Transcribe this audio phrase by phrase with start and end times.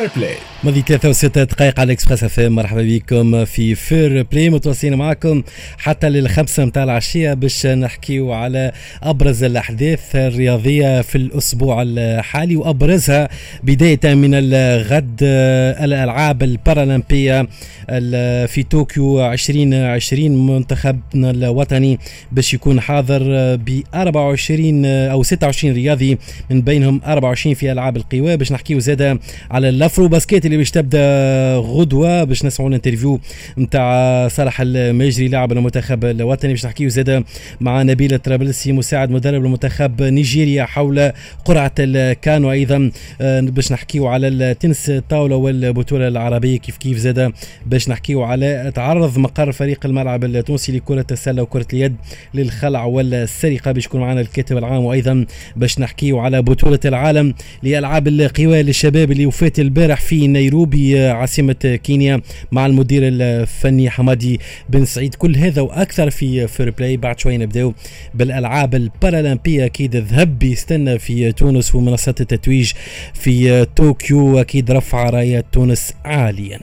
[0.00, 4.94] Fair Play ماضي 63 دقائق على ال Express F مرحبا بكم في Fair Play متواصلين
[4.94, 5.42] معكم
[5.78, 8.72] حتى للخمسة متاع العشية باش نحكيو على
[9.02, 13.28] أبرز الأحداث الرياضية في الأسبوع الحالي وأبرزها
[13.62, 17.48] بداية من الغد الألعاب البارالمبية
[18.46, 21.98] في طوكيو 2020 منتخبنا الوطني
[22.32, 23.22] باش يكون حاضر
[23.56, 26.18] ب 24 أو 26 رياضي
[26.50, 28.36] من بينهم 24 في ألعاب القوى.
[28.36, 29.18] باش نحكيو زاده
[29.50, 33.20] على ال AfroBasket اللي باش تبدأ غدوة باش نسمعوا ال interview
[33.58, 36.52] نتاع صالح المجري لاعب المنتخب الوطني.
[36.52, 37.24] باش نحكيو زاده
[37.60, 41.12] مع نبيل الطرابلسي مساعد مدرب المنتخب نيجيريا حول
[41.44, 42.90] قرعة الكان وأيضا
[43.20, 46.58] آه، باش نحكيو على التنس الطاولة والبطولة العربية.
[46.58, 47.32] كيف كيف زاده
[47.66, 51.96] باش نحكيو على تعرض مقر فريق الملعب التونسي لكرة السلة وكرة اليد
[52.34, 53.72] للخلع والسرقة.
[53.72, 54.84] باش يكون معنا الكاتب العام.
[54.84, 61.78] وأيضا باش نحكيو على بطولة العالم لألعاب القوى للشباب اللي وفات البارح في نيروبي عاصمة
[61.84, 62.20] كينيا
[62.52, 65.14] مع المدير الفني حمادي بن سعيد.
[65.14, 67.74] كل هذا وأكثر في Fair Play بعد شوي نبداو
[68.14, 69.64] بالألعاب البارالمبية.
[69.64, 72.72] أكيد الذهب بيستنى في تونس ومنصات التتويج
[73.14, 74.40] في طوكيو.
[74.40, 76.60] أكيد رفع راية تونس عاليا.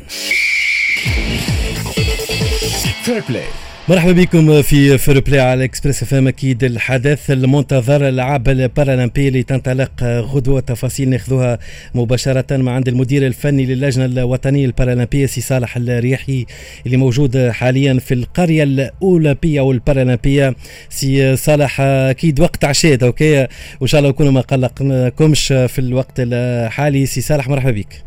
[3.03, 3.43] Fair Play
[3.89, 10.03] مرحبا بكم في Fair Play على Express FM أكيد الحدث المنتظر الألعاب البارالمبية اللي تنطلق
[10.03, 11.59] غدوة تفاصيل ناخذوها
[11.95, 16.45] مباشرة مع عند المدير الفني للجنة الوطنية البارالمبية سي صالح الرياحي
[16.85, 20.55] اللي موجود حاليا في القرية الأولمبية أو البارالمبية.
[20.89, 23.47] سي صالح أكيد وقت عشاء okay؟
[23.79, 27.05] وإن شاء الله نكونوا ما قلقناكمش في الوقت الحالي.
[27.05, 28.03] سي صالح مرحبا بك.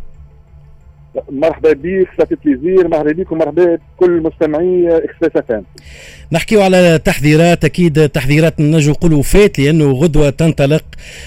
[1.30, 5.62] مرحبا بك ça fait plaisir مرحبا بك ومرحبا بكل مستمعي Express F
[6.32, 10.84] نحكيو على تحضيرات أكيد تحضيرات نجو نقولوا وفات لأنه غدوة تنطلق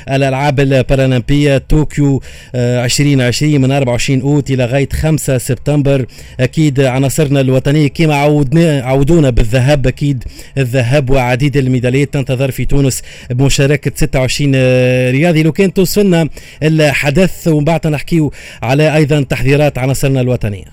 [0.10, 2.22] الالعاب البارالمبية طوكيو
[2.56, 6.06] 2020 آه، من 24 أوت إلى غاية 5 سبتمبر.
[6.40, 9.88] أكيد عناصرنا الوطنية كما عودنا عودونا بالذهب.
[9.88, 10.24] أكيد
[10.58, 15.44] الذهب وعديد الميداليات تنتظر في تونس بمشاركة 26 آه، رياضي.
[15.44, 16.30] لو كان توصلنا
[16.64, 18.32] الحدث ومن بعد نحكيو
[18.64, 20.66] على أيضا تحذيرات عناصرنا الوطنية.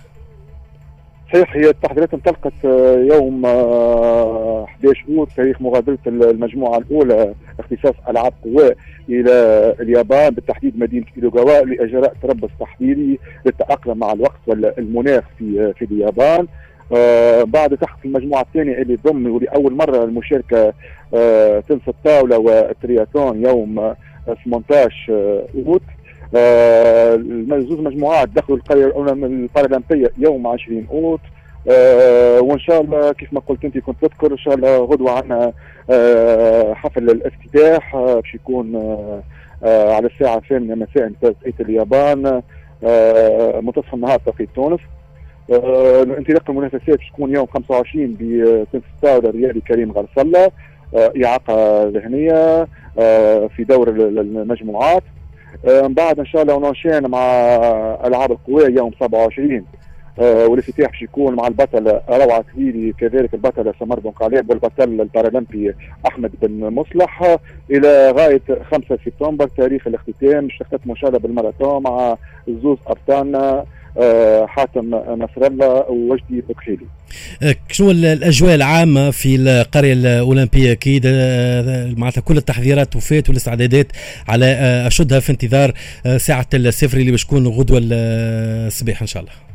[1.33, 8.33] صحيح هي التحضيرات انطلقت آه، يوم 11 آه، أوت تاريخ مغادرة المجموعة الأولى اختصاص ألعاب
[8.45, 8.71] قوى
[9.09, 9.33] إلى
[9.81, 16.47] اليابان بالتحديد مدينة كيلوغاوا لإجراء تربص تحضيري للتأقلم مع الوقت والمناخ في آه، في اليابان.
[16.97, 20.73] آه بعد تحت المجموعة الثانية اللي ضم ولأول مرة المشاركة
[21.15, 23.95] آه تنس الطاولة والترياتلون يوم
[24.45, 25.13] 18
[25.67, 26.00] اوت آه
[27.61, 31.21] زوج مجموعات دخلوا القرية الاولمبية البارالمبيه يوم 20 أوت.
[31.71, 35.53] آه وإن شاء الله كيف ما قلت أنت كنت تذكر إن شاء الله غدوة عندنا
[35.91, 39.23] آه حفل الافتتاح آه باش يكون آه
[39.65, 42.43] آه على الساعة الثامنه مساء بتوقيت اليابان.
[42.85, 44.81] آه منتصف النهار توقيت تونس.
[45.53, 50.51] آه انطلاق المنافسات تكون يوم 25 بتنس الرياضي كريم غرسله
[50.97, 52.67] آه إعاقة ذهنية
[52.99, 55.03] آه في دور المجموعات.
[55.03, 55.20] آه،
[55.65, 57.25] من بعد إن شاء الله ونشان مع
[58.05, 59.63] ألعاب القوى يوم 27 آه
[60.21, 65.75] والافتتاح باش يكون مع البطل روعة كبيري كذلك البطل سمر بن قالب والبطل البارالمبي
[66.07, 67.39] أحمد بن مصلح.
[67.71, 72.17] إلى غاية 5 سبتمبر تاريخ الاختتام باش تختتم ان شاء الله بالماراثون مع
[72.49, 73.65] زوز ابطالنا
[73.99, 76.87] آه، حاتم نصر الله ووجدي بكحيلي
[77.43, 83.87] آه، شنو الأجواء العامة في القرية الأولمبية؟ أكيد آه، معناتها كل التحضيرات وفات والاستعدادات
[84.29, 84.47] على
[84.87, 85.73] أشدها في انتظار
[86.17, 89.50] ساعة الصفر اللي باش تكون غدوة الصباح إن شاء الله.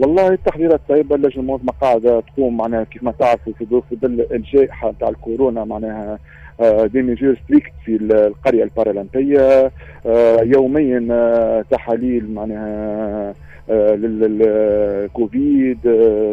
[0.00, 3.66] والله التحضيرات طيبه اللجنه المنظمه قاعدة تقوم معناها كيف ما تعرفوا في
[4.02, 6.18] ظل الجائحه تاع الكورونا معناها
[6.62, 9.72] des mesures strictes في القرية البارالمبيه
[10.06, 13.34] آه، يوميا آه، تحاليل معناها
[13.70, 15.78] آه، للكوفيد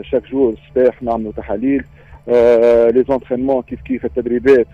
[0.01, 1.83] شاك جور الصباح نعملوا تحاليل
[2.94, 4.67] لي زونترينمون كيف كيف التدريبات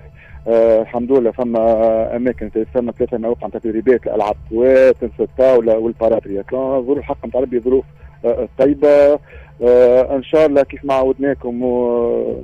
[0.47, 7.25] آه الحمد لله فما أماكن فما ثلاثة مواقع تدريبات الألعاب قوات الطاوله والباراترياتلون ظروف الحق
[7.25, 7.85] نتاع ربي ظروف
[8.25, 9.19] آه طيبه
[9.63, 11.63] آه إن شاء الله كيف ما عودناكم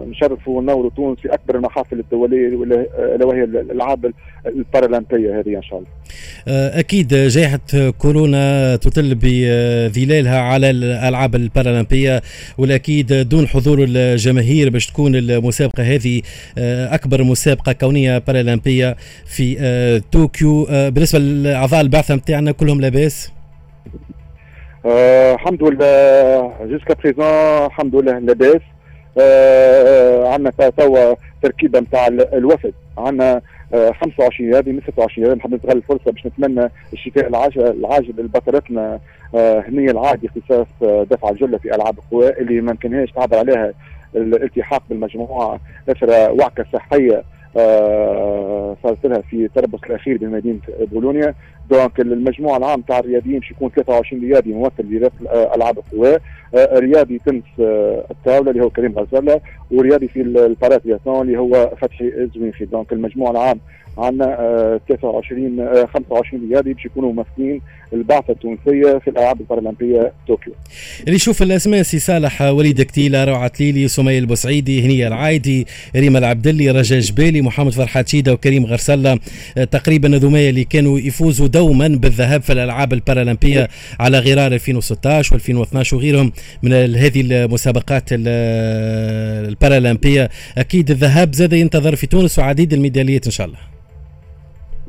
[0.10, 4.14] نشرفوا ونوروا تونس في أكبر المحافل الدولية الا وهي الألعاب
[4.46, 5.90] البارالمبية هذه إن شاء الله.
[6.48, 7.60] آه، أكيد جائحة
[7.98, 12.22] كورونا تطل بظلالها على الألعاب البارالمبية
[12.58, 16.22] والأكيد دون حضور الجماهير باش تكون المسابقة هذه
[16.58, 18.96] آه، أكبر مسابقة كونية بارالمبية
[19.26, 23.32] في آه، طوكيو بالنسبة لأعضاء البعثة نتاعنا كلهم لاباس؟
[24.86, 27.26] الحمد لله jusqu'à présent
[27.66, 28.62] الحمد لله لاباس.
[30.34, 32.74] عندنا توا تركيبة نتاع الوفد.
[32.98, 33.42] عندنا
[33.74, 39.00] 25 رياضي من 26 رياضي نحب نستغل الفرصة باش نتمنى الشتاء العاجل لبطلتنا
[39.36, 43.74] هنية العادي اختصاص دفع الجلة في ألعاب القوى اللي ما يمكنهاش تعبر عليها
[44.16, 45.60] الالتحاق بالمجموعة.
[45.90, 47.18] اثر وعكة صحية.
[47.18, 47.24] آه
[48.84, 50.60] صارت لها في التربص الأخير بمدينة
[50.92, 51.34] بولونيا.
[51.70, 56.18] دونك المجموعة العام تاع الرياضيين باش يكون 23 رياضي ممثل لرياضه ألعاب القوى.
[56.56, 59.42] آه رياضي تنس آه الطاولة اللي هو كريم غزالة
[59.72, 63.60] ورياضي في ال paratriathlon اللي هو فتحي الزوينخي donc المجموعة العام
[64.06, 67.62] عندنا 23 25 رياضي باش يكونوا ممثلين
[67.94, 70.54] البعثة التونسية في الألعاب البارالمبية طوكيو.
[71.04, 76.72] اللي يشوف الأسماء سي صالح وليد كتيلة روعة ليلي سمية البوسعيدي هنية العايدي ريما العبدلي
[76.72, 79.20] رجاء جبالي محمد فرحات شيدة وكريم غرسلة
[79.72, 83.68] تقريبا هذوما اللي كانوا يفوزوا دوما بالذهب في الألعاب البارالمبية
[84.00, 86.32] على غرار 2016 و2012 وغيرهم
[86.64, 88.04] من هذه المسابقات
[89.50, 93.60] البارالمبية أكيد الذهاب زاد ينتظر في تونس وعديد الميداليات إن شاء الله.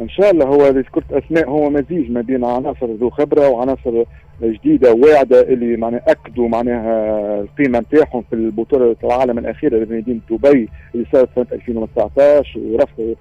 [0.00, 4.04] إن شاء الله هو ذكرت اسماء هو مزيج ما بين عناصر ذو خبرة وعناصر
[4.42, 11.06] جديدة واعدة اللي معناها أكدوا معناها القيمة نتاعهم في البطولة العالم الاخيره لمدينه دبي اللي
[11.12, 13.14] صارت سنة 2019 ورفعوا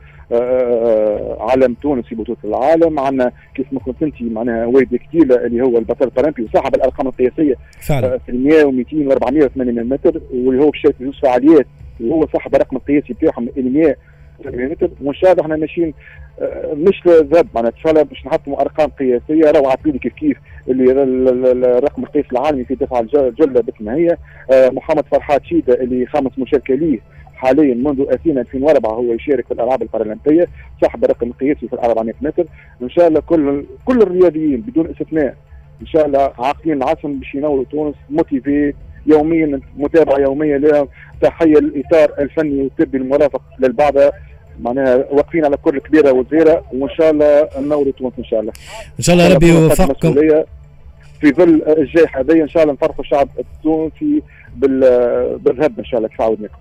[1.51, 2.99] علم تونس في بطولة العالم.
[2.99, 7.55] عندنا كيف ما قلت انت معناها ويد كتيلة اللي هو البطل البارالمبي وصاحب الأرقام القياسية
[7.81, 11.65] فعلا في 100 و200 و400 و800 متر واللي هو بشكل زوج فعاليات
[11.99, 13.95] وهو صاحب الرقم القياسي بتاعهم 100
[15.13, 15.93] شاء الله إحنا ماشيين
[16.73, 20.37] مش ذهب معناتها ان شاء الله باش نحطوا أرقام قياسية روعه عطيني كيف كيف
[20.69, 20.91] اللي
[21.77, 24.17] الرقم القياسي العالمي في دفع الجلة ما هي.
[24.71, 26.99] محمد فرحات شيدة اللي خامس مشاركة ليه
[27.35, 30.47] حاليا منذ اثينا 2004 هو يشارك في الألعاب البارالمبية
[30.81, 32.45] صاحب الرقم القياسي في ال 400 متر.
[32.81, 35.35] إن شاء الله كل كل الرياضيين بدون استثناء
[35.81, 38.73] إن شاء الله عاقدين العزم باش ينوروا تونس motivés
[39.07, 40.87] يوميا متابعة يومية لهم.
[41.21, 43.93] تحية للإطار الفني والطبي المرافق للبعثة.
[44.59, 48.53] معناها واقفين على كل كبيرة وصغيره وإن شاء الله نوروا تونس إن شاء الله.
[48.99, 50.13] إن شاء الله ربي يوفقكم.
[51.21, 54.21] في ظل الجائحه هذه إن شاء الله نفرحوا الشعب التونسي
[54.57, 56.55] بالذهب إن شاء الله كيف عودناكم.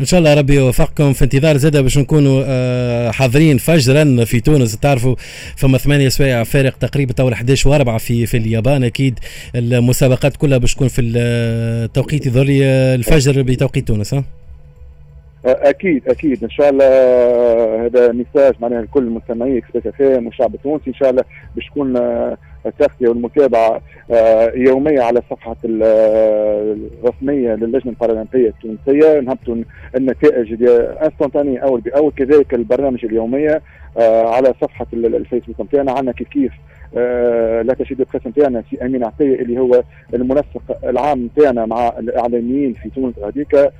[0.00, 5.14] إن شاء الله ربي يوفقكم في انتظار زاده باش نكونوا حاضرين فجرا في تونس تعرفوا
[5.56, 9.18] فما ثمانية سوايع فارق تقريبا تو 11 و4 في في اليابان أكيد
[9.54, 12.46] المسابقات كلها باش تكون في التوقيت يظهر
[12.94, 14.24] الفجر بتوقيت تونس ها؟
[15.46, 16.44] أكيد أكيد.
[16.44, 16.86] إن شاء الله
[17.86, 20.90] هذا message معناها لكل المستمعين إكسبريس إف إم والشعب التونسي.
[20.90, 21.24] إن شاء الله
[21.54, 21.96] باش تكون
[22.66, 23.80] التغطية والمتابعة
[24.54, 29.20] يومية على الصفحه الرسمية للجنة البارالمبيه التونسية.
[29.20, 29.56] نهبطوا
[29.96, 30.64] النتائج
[31.02, 32.12] instantanée أول بأول.
[32.16, 33.62] كذلك البرنامج اليومية
[34.26, 36.52] على صفحة الفيسبوك نتاعنا عندنا كيف كيف
[37.64, 39.82] l'attaché de presse نتاعنا في أمين عطية اللي هو
[40.14, 43.14] المنسق العام نتاعنا مع الإعلاميين في تونس.
[43.18, 43.72] هذيك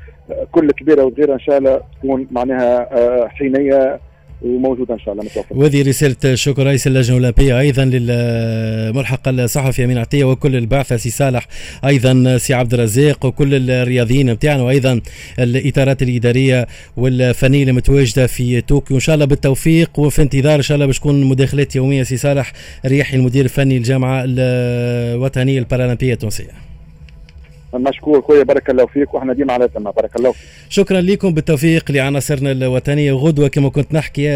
[0.53, 2.89] كل كبيرة وصغيرة إن شاء الله تكون معناها
[3.29, 4.01] حينية
[4.45, 5.57] وموجودة إن شاء الله متوفر.
[5.59, 11.47] وهذه رسالة شكر رئيس اللجنة الأولمبية أيضا للملحق الصحفي أمين عطية وكل البعثه سي صالح
[11.85, 15.01] أيضا سي عبد الرزاق وكل الرياضيين نتاعنا وأيضا
[15.39, 20.87] الإطارات الإدارية والفنية المتواجدة في طوكيو إن شاء الله بالتوفيق وفي انتظار إن شاء الله
[20.87, 22.53] باش تكون مداخلات يومية سي صالح
[22.87, 26.74] رياحي المدير الفني للجامعة الوطنية البارالمبية التونسية.
[27.79, 28.23] مشكور.
[28.23, 30.43] خويا بارك الله فيك وإحنا ديما على تما بارك الله فيك.
[30.69, 31.35] شكرا لكم.
[31.35, 33.13] بالتوفيق لعناصرنا الوطنية.
[33.13, 34.29] وغدوه كما كنت نحكي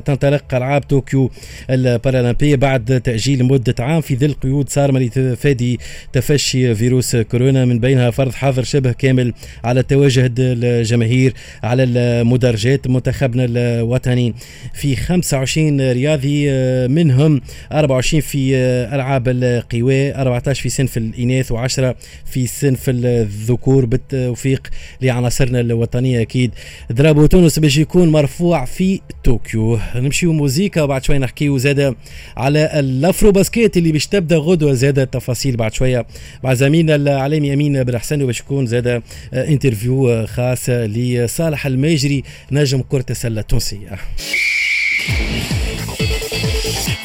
[0.00, 1.30] تنطلق ألعاب طوكيو
[1.70, 4.00] البارالمبية بعد تأجيل مدة عام.
[4.00, 5.80] في ظل قيود صارمه لتفادي
[6.12, 9.32] تفشي فيروس كورونا من بينها فرض حظر شبه كامل
[9.64, 11.32] على تواجد الجماهير
[11.62, 14.34] على المدرجات منتخبنا الوطني.
[14.74, 16.50] في 25 رياضي
[16.88, 17.40] منهم
[17.72, 18.56] 24 في
[18.92, 21.94] ألعاب القوى 14 في صنف الإناث و10
[22.26, 24.68] في صنف في الذكور بالتوفيق
[25.00, 26.50] لعناصرنا الوطنية أكيد.
[26.90, 29.78] درابو تونس باش يكون مرفوع في طوكيو.
[29.96, 31.96] نمشيو موزيكا وبعد شوية نحكيو زاده
[32.36, 34.72] على الأفرو basket اللي باش تبدأ غدوة.
[34.72, 36.06] زاده التفاصيل بعد شوية.
[36.44, 43.06] مع زميلنا الاعلامي أمين بن حسن وباش يكون زاده interview خاص لصالح الماجري نجم كرة
[43.10, 43.98] السلة التونسية.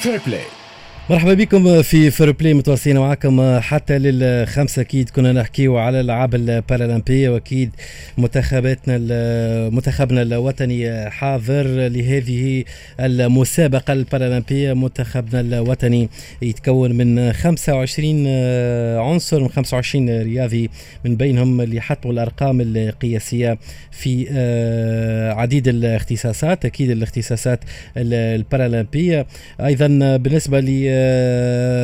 [0.01, 0.41] Fair Play
[1.11, 4.81] مرحبا بكم في Fair Play متواصلين معكم حتى للخمسة.
[4.81, 7.69] أكيد كنا نحكيو على الألعاب البارالمبية وأكيد
[8.17, 8.97] منتخباتنا
[9.69, 12.63] منتخبنا الوطني حاضر لهذه
[12.99, 16.09] المسابقة البارالمبية منتخبنا الوطني
[16.41, 18.27] يتكون من 25
[18.97, 20.69] عنصر من 25 رياضي
[21.05, 23.57] من بينهم اللي حطوا الأرقام القياسية
[23.91, 24.27] في
[25.37, 27.59] عديد الاختصاصات أكيد الاختصاصات
[27.97, 29.25] البارالمبية
[29.59, 30.59] أيضا بالنسبة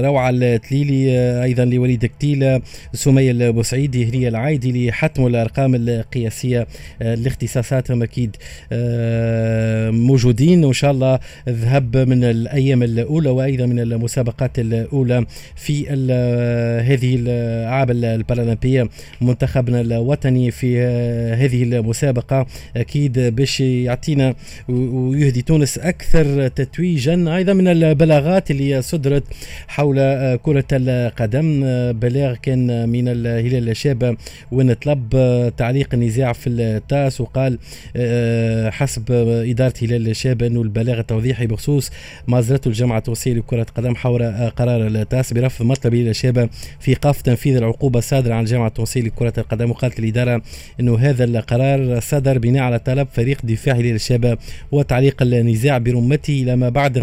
[0.05, 1.12] روعة التليلي
[1.43, 2.62] أيضا لوليد كتيلة
[2.93, 6.67] سمية البوسعيدي هنيه العايدي لحتم الأرقام القياسية
[7.01, 8.36] لاختصاصاتهم أكيد
[9.91, 11.19] موجودين وإن شاء الله
[11.50, 15.89] ذهب من الأيام الأولى وأيضا من المسابقات الأولى في
[16.88, 18.89] هذه الالعاب البارالمبية
[19.21, 20.81] منتخبنا الوطني في
[21.33, 22.45] هذه المسابقة.
[22.77, 24.36] أكيد باش يعطينا
[24.69, 29.23] ويهدي تونس أكثر تتويجا أيضا من البلاغات اللي صدرت
[29.67, 29.95] حول
[30.35, 31.61] كرة القدم.
[31.91, 34.17] بلاغ كان من الهلال الشاب
[34.51, 35.09] وين طلب
[35.57, 37.59] تعليق النزاع في التاس وقال
[38.71, 39.11] حسب
[39.49, 41.91] إدارة هلال الشاب انه البلاغ التوضيحي بخصوص
[42.27, 46.49] ما اصدرته الجامعة التونسيه لكره القدم حول قرار التاس برفض مطلب هلال الشاب
[46.79, 49.71] في ايقاف تنفيذ العقوبة الصادره عن الجامعة التونسيه لكره القدم.
[49.71, 50.41] وقالت الإدارة
[50.79, 54.37] انه هذا القرار صدر بناء على طلب فريق دفاع هلال الشباب
[54.71, 56.97] وتعليق النزاع برمته إلى ما بعد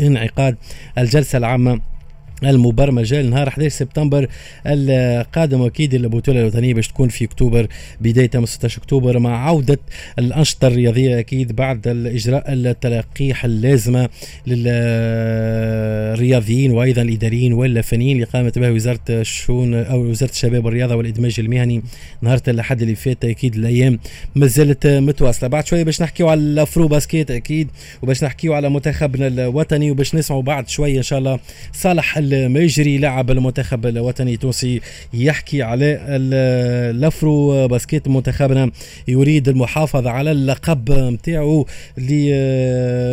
[0.00, 0.56] انعقاد
[0.98, 1.93] الجلسة العامة.
[2.42, 4.28] المبرمجه لنهار 11 سبتمبر
[4.66, 7.66] القادم أكيد البطوله الوطنيه باش تكون في اكتوبر
[8.00, 9.78] بدايه من 16 اكتوبر مع عوده
[10.18, 14.08] الانشطه الرياضيه أكيد بعد الاجراء التلقيح اللازمه
[16.14, 21.82] للرياضيين وأيضا الاداريين والفنيين اللي قامت به وزاره الشؤون أو وزاره الشباب والرياضه والادماج المهني
[22.22, 23.98] نهار الاحد اللي فات أكيد الأيام
[24.34, 25.48] ما زالت متواصله.
[25.48, 27.68] بعد شوية باش نحكيو على الافرو basket أكيد
[28.02, 31.38] وباش نحكيو على منتخبنا الوطني وباش نسمعوا بعد شوية ان شاء الله
[31.72, 34.80] صالح الماجري لاعب المنتخب الوطني التونسي
[35.14, 35.98] يحكي على
[36.90, 38.70] الأفرو basket منتخبنا.
[39.08, 41.66] يريد المحافظة على اللقب نتاعو
[41.98, 42.34] اللي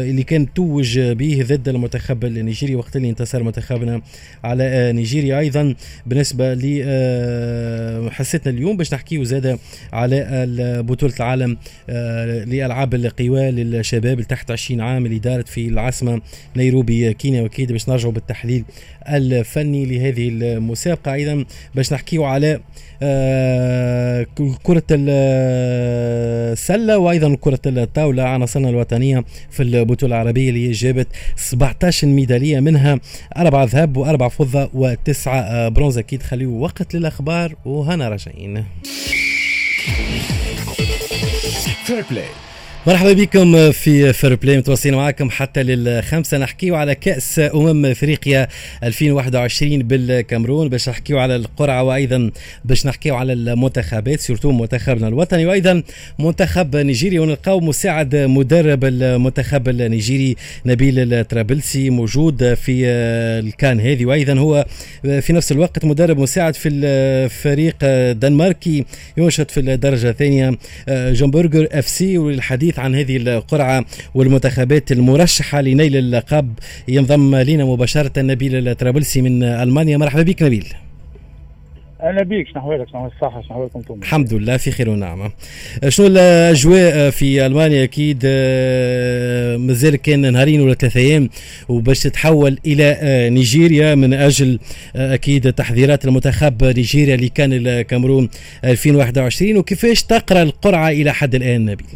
[0.10, 4.02] اللي كان توج به ضد المنتخب النيجيري وقت اللي انتصر منتخبنا
[4.44, 5.40] على نيجيريا.
[5.40, 5.76] أيضا
[6.06, 6.62] بالنسبة ل
[8.12, 9.60] حصتنا اليوم باش نحكيو زادة
[9.94, 11.58] على بطولة العالم
[12.48, 16.22] لألعاب القوى للشباب تحت 20 عام اللي دارت في العاصمة
[16.56, 17.42] نيروبي كينيا.
[17.42, 18.64] وأكيد باش نرجعوا بالتحليل
[19.10, 22.60] الفني لهذه المسابقة أيضا باش نحكيو على
[23.04, 24.26] آه
[24.64, 33.00] كرة السلة وأيضا كرة الطاولة عناصرنا الوطنية في البطولة العربية اللي جابت 17 ميدالية منها
[33.38, 35.98] أربعة ذهب وأربعة فضة وتسعة برونز.
[35.98, 38.66] أكيد خليوا وقت للأخبار وهنا راجعين.
[41.86, 42.26] Fair Play
[42.88, 46.38] مرحبا بكم في Fair Play متواصلين معكم حتى للخمسة.
[46.38, 48.48] نحكيو على كأس أمم إفريقيا
[48.84, 52.32] 2021 بالكامرون باش نحكيو على القرعة وأيضا
[52.66, 55.46] باش نحكيو على المنتخبات surtout منتخبنا الوطني.
[55.46, 55.84] وأيضا
[56.20, 60.36] منتخب نيجيريا ونلقاو مساعد مدرب المنتخب النيجيري
[60.66, 62.86] نبيل الطرابلسي موجود في
[63.46, 64.06] ال CAN هذه.
[64.06, 64.66] وأيضا هو
[65.04, 68.86] في نفس الوقت مدرب مساعد في الفريق الدنماركي
[69.18, 70.58] ينشط في الدرجة الثانية
[70.90, 72.18] جمبرجر FC.
[72.18, 73.86] والحديث الحديث عن هذه القرعة
[74.16, 76.54] والمنتخبات المرشحة لنيل اللقب.
[76.88, 79.98] ينضم لنا مباشرة نبيل الطرابلسي من ألمانيا.
[79.98, 80.66] مرحبا بك نبيل.
[82.02, 82.48] أهلا بك.
[82.48, 85.32] شنو احوالك شنو الصحة؟ شنو احوالكم أنتم؟ الحمد لله في خير ونعمه
[85.88, 88.26] شنو الأجواء في ألمانيا؟ أكيد
[89.68, 91.30] مازال كان نهارين ولا ثلاثة أيام
[91.70, 92.98] وباش تتحول إلى
[93.30, 94.60] نيجيريا من أجل
[94.96, 98.30] أكيد تحذيرات المنتخب نيجيريا اللي كان الكاميرون
[98.64, 101.88] 2021 وكيفاش تقرأ القرعة إلى حد الآن نبيل؟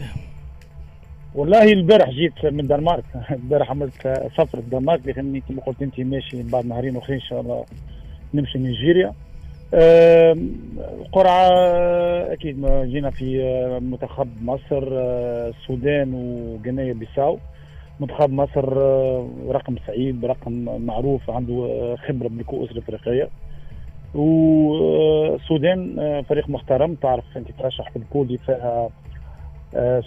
[1.35, 3.03] والله البارح جيت من دنمارك.
[3.31, 7.65] البارح عملت سفر الدنمارك لاني كما قلت انت ماشي بعد نهارين اخرين إن شاء الله
[8.33, 9.13] نمشي نيجيريا.
[11.01, 11.49] القرعه
[12.33, 13.39] أكيد ما جينا في
[13.81, 14.83] منتخب مصر
[15.49, 17.39] السودان وغينيا بيساو.
[17.99, 18.73] منتخب مصر
[19.47, 23.29] رقم سعيد رقم معروف عنده خبرة بالكؤوس الإفريقية.
[24.15, 25.95] والسودان
[26.29, 28.89] فريق محترم تعرف أنت ترشح في البول فيها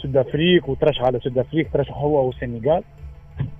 [0.03, 2.83] سود افريق وترشح على سود افريق ترشح هو والسنغال.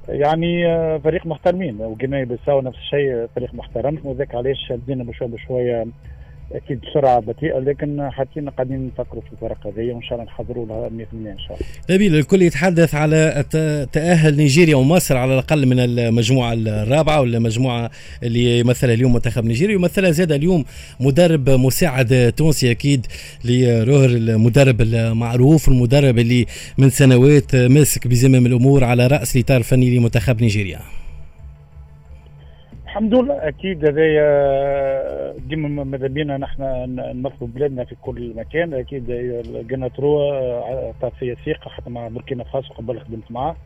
[0.09, 0.65] يعني
[1.01, 3.99] فريق محترمين وجينيا بيساو نفس الشيء فريق محترم.
[4.05, 5.87] وذاك علاش شادين بشوية بشوية
[6.53, 10.89] أكيد بسرعة بطيئة لكن حاطين قاعدين نفكروا في الفرق هذه وإن شاء الله نحضروا لها
[10.89, 11.67] 100% إن شاء الله.
[11.91, 13.45] نبيل الكل يتحدث على
[13.93, 17.91] تأهل نيجيريا ومصر على الأقل من المجموعة الرابعة ولا المجموعه
[18.23, 20.65] اللي يمثلها اليوم منتخب نيجيريا يمثلها زاد اليوم
[21.01, 23.07] مدرب مساعد تونسي أكيد
[23.45, 26.47] لروهر المدرب المعروف المدرب اللي
[26.79, 30.81] من سنوات ماسك بزمام الأمور على رأس الاطار الفني لمنتخب نيجيريا.
[32.99, 36.63] الحمد لله أكيد هذايا ديما ماذا بينا نحن
[37.15, 39.11] نمثلوا بلادنا في كل مكان أكيد
[39.71, 40.33] قلنا تروا
[40.89, 43.57] عطات فيا ثقه حتى مع بوركينا فاسو قبل خدمت معاه.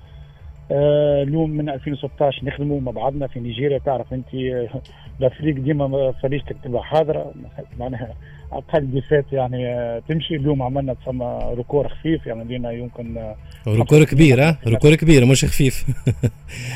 [0.70, 4.34] آه اليوم من 2016 نخدموا مع بعضنا في نيجيريا تعرف أنت
[5.20, 7.32] الافريق ديما فريق تكتبها حاضرة
[7.78, 8.14] معناها
[8.52, 10.36] أقل ديفات يعني تمشي.
[10.36, 13.34] اليوم عملنا تسمى ركور خفيف يعني لينا يمكن
[13.68, 15.84] ركور كبير ها؟ ركور كبير مش خفيف.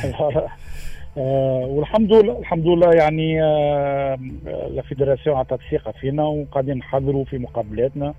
[1.19, 4.19] آه والحمد لله الحمد لله يعني آه
[4.75, 8.15] la fédération عطت ثقه فينا وقاعدين نحضروا في مقابلاتنا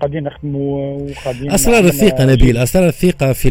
[0.00, 3.48] قاعدين نخدموا وقاعدين أسرار الثقة نبيل أسرار الثقة في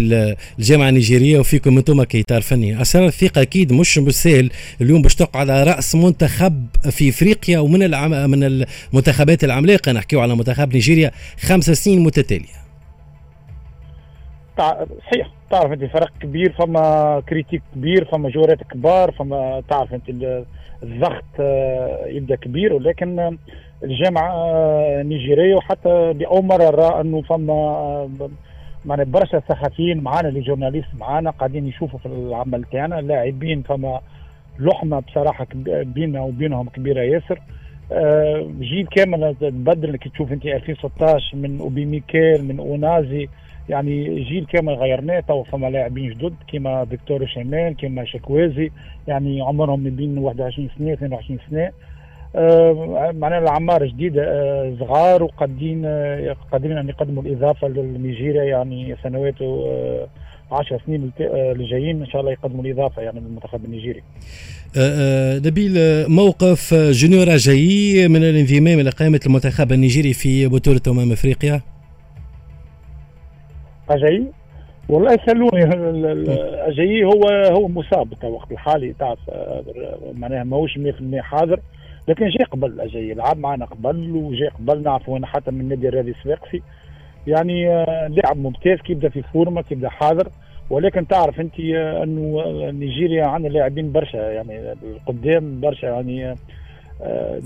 [0.60, 2.82] الجامعة النيجيرية وفيكم أنتم كإطار فني.
[2.82, 4.50] أسرار الثقة أكيد مش بالسهل
[4.82, 8.30] اليوم باش تقعد على رأس منتخب في إفريقيا ومن العم...
[8.30, 9.92] من المنتخبات العملاقة.
[9.92, 12.62] نحكيو على منتخب نيجيريا خمس سنين متتالية.
[14.58, 15.41] صحيح.
[15.52, 20.10] تعرف أنت فرق كبير فما critiques كبير فما joueurات كبار فما تعرف أنت
[20.84, 22.74] الضغط آه، يبدأ كبير.
[22.74, 23.38] ولكن
[23.84, 24.34] الجامعة
[25.02, 28.10] النيجيريه وحتى لأول مرة نرى أنه فما آه،
[28.86, 33.00] معنا برشا صحفيين معنا les journalistes معنا قاعدين يشوفوا في العمل تاعنا.
[33.00, 34.00] اللاعبين فما
[34.60, 37.40] لحمة بصراحة بيننا وبينهم كبيرة ياسر.
[37.92, 43.30] آه، جيل كامل تبدل كي تشوف أنت 2016 من أوبي ميكيل من أونازي
[43.72, 48.72] يعني جيل كامل غيرناه تو فما لاعبين جدد كيما فيكتور أوسيمين كيما شكويزي
[49.08, 51.72] يعني عمرهم من بين 21 سنة 22 سنة
[52.36, 59.42] آه معناها العمار جديدة آه صغار وقادين آه قادرين أن يقدموا الإضافة لنيجيريا يعني سنوات
[59.42, 60.08] آه
[60.52, 64.02] 10 سنين الجايين إن شاء الله يقدموا الإضافة يعني للمنتخب النيجيري.
[65.48, 65.74] نبيل
[66.10, 71.62] موقف جونيور جاي من الانضمام إلى قائمة المنتخب النيجيري في بطولة أمم أفريقيا؟
[73.94, 74.26] اجاي
[74.90, 75.64] والله يسالوني
[76.68, 77.22] أجاي هو
[77.52, 79.20] هو مصاب الوقت الحالي تعرف
[80.14, 81.60] معناها ماهوش 100% حاضر
[82.08, 86.12] لكن جاي قبل اجاي لعب معنا قبل وجاي قبل نعرفوا أنا حتى من النادي الرياضي
[86.12, 86.62] الصفاقسي
[87.28, 87.66] يعني
[88.10, 90.28] لاعب ممتاز كيبدا في forme كيبدا حاضر
[90.70, 91.60] ولكن تعرف أنت
[92.04, 96.36] أنه نيجيريا عندنا لاعبين برشا يعني القدام برشا يعني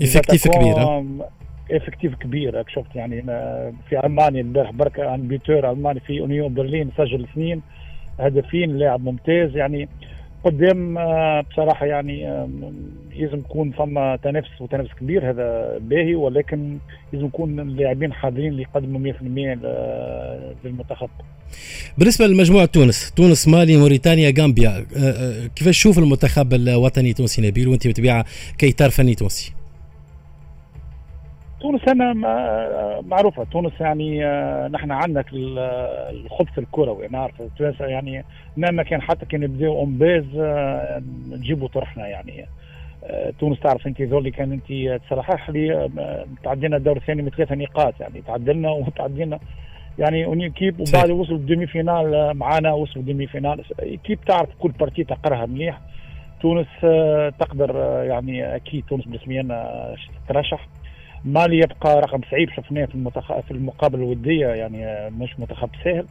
[0.02, 1.02] effectif كبير
[1.70, 3.22] effectif كبير شفت يعني
[3.88, 7.62] في ألمانيا البارح برك عنا بيتور ألماني في أونيون برلين سجل اثنين
[8.20, 9.88] هدفين لاعب ممتاز يعني
[10.44, 12.46] قدام آه، بصراحة يعني
[13.16, 16.78] لازم يكون فما تنافس وتنافس كبير هذا باهي ولكن
[17.12, 19.22] لازم يكون اللاعبين حاضرين اللي يقدموا 100%
[20.64, 21.08] للمنتخب.
[21.98, 27.68] بالنسبة لمجموعه تونس، تونس مالي موريتانيا غامبيا، آه، آه، كيفاش تشوف المنتخب الوطني التونسي نبيل
[27.68, 28.24] وأنت متابعة
[28.58, 29.55] كإطار فني تونسي؟
[31.66, 32.12] تونس أنا
[33.00, 33.44] معروفة.
[33.44, 35.24] تونس يعني آه، نحن عندنا
[36.10, 37.08] الخبث الكروي.
[37.08, 38.24] نعرف تونس يعني
[38.56, 42.46] مهما كان حتى كان يبداو امباز آه، نجيبوا طرحنا يعني.
[43.04, 45.90] آه، تونس تعرف أنت ذولي كان أنت تصلح لي
[46.44, 48.22] تعدينا الدور الثاني من ثلاثة نقاط يعني.
[48.26, 49.38] تعدلنا وتعدينا.
[49.98, 53.62] يعني اوني كيب وبعد وصلوا الدومي فينال معنا وصلوا الدومي فينال
[54.04, 55.80] كيب تعرف كل بارتي تقرأها مليح.
[56.40, 56.66] تونس
[57.38, 59.48] تقدر يعني أكيد تونس برسميا
[60.28, 60.68] ترشح.
[61.26, 63.40] مالي يبقى رقم صعيب شفناه في المتخ...
[63.40, 66.06] في المقابلة الودية يعني مش منتخب سهل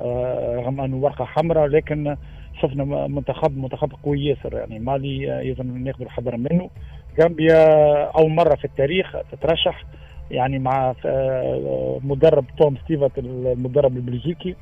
[0.00, 2.16] آه، رغم أنه ورقة حمراء لكن
[2.62, 6.70] شفنا منتخب منتخب قوي ياسر يعني مالي يلزم ناخذ الحذر منه.
[7.20, 7.64] غامبيا
[8.04, 9.84] أول مرة في التاريخ تترشح
[10.30, 14.56] يعني مع آه، مدرب توم سانتفيت المدرب البلجيكي.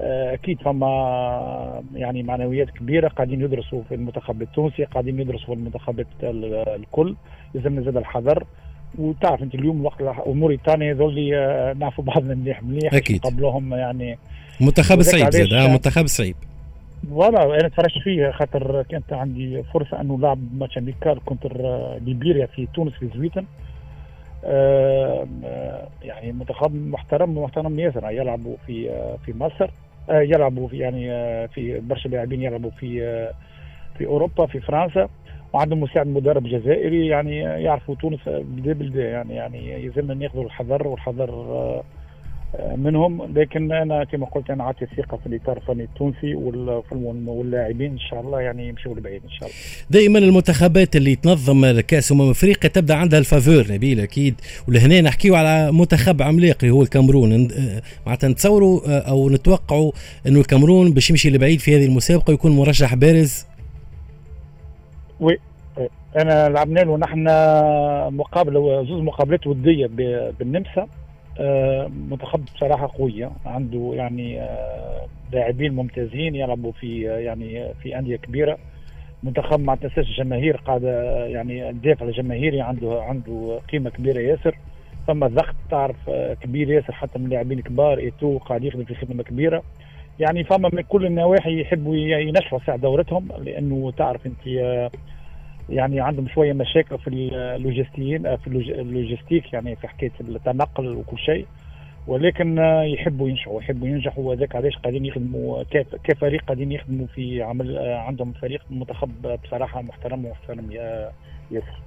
[0.00, 6.06] آه، أكيد فما يعني معنويات كبيرة قاعدين يدرسوا في المنتخب التونسي قاعدين يدرسوا في المنتخبات
[6.22, 7.16] الكل.
[7.54, 8.44] لازم نزيد الحذر.
[8.98, 13.20] وتعرف انت اليوم وقت وموريتانيا هذول آه، نعرفوا بعضنا مليح مليح أكيد.
[13.20, 14.18] قبلهم يعني
[14.60, 16.36] منتخب صعيب زاد آه، منتخب صعيب.
[17.10, 21.52] فوالا أنا تفرجت فيه خاطر كانت عندي فرصة إنه لعب ماتش امريكال كونتر
[22.04, 23.44] ليبيريا في تونس في زويتن
[24.44, 25.26] آه
[26.02, 29.70] يعني منتخب محترم محترم ياسر يلعبوا في آه في مصر
[30.10, 31.08] آه يلعبوا في يعني
[31.48, 33.00] في برشا لاعبين يلعبوا في
[33.98, 35.08] في أوروبا في فرنسا.
[35.52, 41.30] وعندهم مساعد مدرب جزائري يعني يعرفوا تونس بدا بلدا يعني يعني يلزمنا ناخذوا الحذر والحذر
[41.30, 43.32] آه، منهم.
[43.34, 48.40] لكن أنا كما قلت أنا عاطي ثقة في الإطار الفني التونسي واللاعبين إن شاء الله
[48.40, 49.54] يعني يمشوا لبعيد إن شاء الله.
[49.90, 54.34] دائما المنتخبات اللي تنظم كأس أمم أفريقيا تبدأ عندها الفافور نبيل أكيد.
[54.68, 59.92] ولهنا نحكيو على منتخب عملاق اللي هو الكامرون آه، معناتها نتصوروا آه، أو نتوقعوا
[60.26, 63.51] إنه الكامرون باش يمشي لبعيد في هذه المسابقة ويكون مرشح بارز.
[65.22, 65.38] oui
[66.16, 67.24] أنا لعبنا له نحن
[68.16, 69.86] مقابلة زوز مقابلات ودية
[70.38, 70.86] بالنمسا.
[71.40, 78.58] آه، منتخب بصراحة قويه عنده يعني آه، لاعبين ممتازين يلعبوا في يعني في أندية كبيرة.
[79.22, 84.58] منتخب ما تنساش الجماهير قاعدة يعني الدافع الجماهيري عنده عنده قيمة كبيرة ياسر.
[85.06, 87.98] ثم ضغط تعرف آه، كبير ياسر حتى من لاعبين كبار.
[87.98, 89.62] إيتو قاعد يخدم في خدمة كبيرة.
[90.18, 94.46] يعني فما من كل النواحي يحبوا ينشروا ساعة دورتهم لأنه تعرف أنت
[95.70, 101.46] يعني عندهم شوية مشاكل في اللوجستيين في اللوجستيك يعني في حكاية التنقل وكل شيء.
[102.06, 105.62] ولكن يحبوا ينجحوا يحبوا ينجحوا وذاك علاش قاعدين يخدموا
[106.04, 110.70] كفريق قاعدين يخدموا في عمل عندهم فريق منتخب بصراحة محترم ومحترم
[111.52, 111.82] ياسر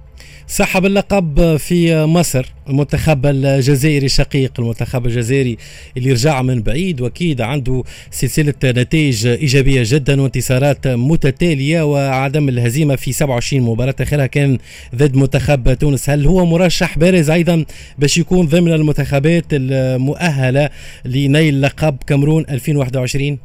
[0.48, 5.56] سحب اللقب في مصر المنتخب الجزائري شقيق المنتخب الجزائري
[5.96, 13.12] اللي رجع من بعيد وأكيد عنده سلسلة نتائج إيجابية جدا وانتصارات متتالية وعدم الهزيمة في
[13.12, 14.58] 27 مباراة آخرها كان
[14.94, 16.10] ضد منتخب تونس.
[16.10, 17.64] هل هو مرشح بارز أيضا
[17.98, 20.70] باش يكون ضمن المنتخبات المؤهلة
[21.04, 23.38] لنيل لقب كامرون 2021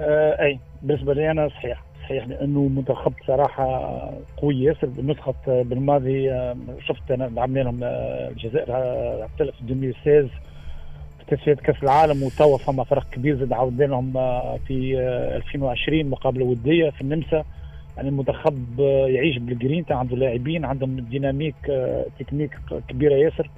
[0.00, 1.89] آه أي بالنسبة لي أنا صحيح.
[2.10, 3.66] صحيح لأنه منتخب صراحة
[4.36, 6.30] قوي ياسر نسخه بالماضي
[6.86, 8.68] شفت أنا لعبنا لهم الجزائر
[9.18, 10.28] لعبت في 2016
[11.18, 14.12] في تصفيات كأس العالم وتوا فما فرق كبير زاد عاودنا لهم
[14.66, 14.98] في
[15.36, 17.44] 2020 مقابله ودية في النمسا.
[17.96, 21.72] يعني المنتخب يعيش بالجرينتا عنده لاعبين عندهم dynamique
[22.18, 23.50] technique كبيرة ياسر.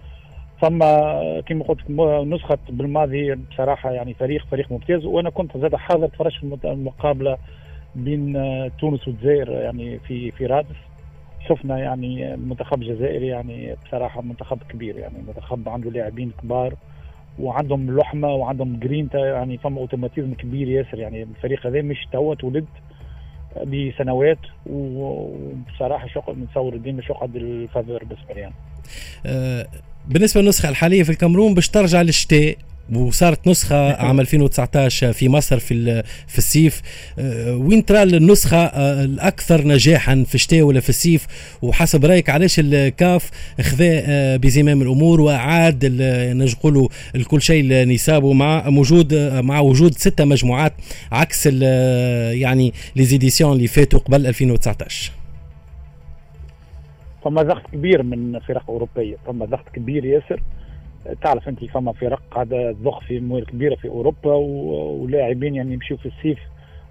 [0.63, 1.91] فما كما قلت
[2.27, 5.05] نسخة بالماضي بصراحة يعني فريق فريق ممتاز.
[5.05, 7.37] وأنا كنت زاد حاضر تفرجت في المقابلة
[7.95, 8.33] بين
[8.79, 10.77] تونس والجزائر يعني في في رادس
[11.49, 16.75] شفنا يعني المنتخب الجزائري يعني بصراحة منتخب كبير يعني منتخب عنده لاعبين كبار
[17.39, 22.67] وعندهم لحمة وعندهم جرينتا يعني فما automatisme كبير ياسر يعني الفريق هذا مش توا تولد
[23.65, 28.55] لسنوات وبصراحة شغل نتصور ديما شغل ال favori بالنسبة لي يعني.
[29.27, 29.67] أه
[30.09, 32.57] بالنسبة للنسخة الحالية في الكاميرون باش ترجع للشتاء
[32.95, 36.83] وصارت نسخة عام 2019 في مصر في في الصيف.
[37.19, 41.27] آه، وين ترى النسخة آه، الأكثر نجاحا في الشتاء ولا في السيف؟
[41.63, 45.87] وحسب رأيك علاش الكاف خذا آه، بزمام الأمور وأعاد
[46.37, 49.15] نقولوا الكل شيء لنسابه مع موجود
[49.45, 50.73] مع وجود ستة مجموعات
[51.13, 55.13] عكس يعني ليزيديسيون اللي فاتوا قبل 2019
[57.25, 60.41] فما ضغط كبير من فرق أوروبية فما ضغط كبير ياسر.
[61.23, 66.07] تعرف أنت فما فرق قاعدة تضخ في اموال كبيرة في أوروبا ولاعبين يعني يمشيو في
[66.07, 66.39] الصيف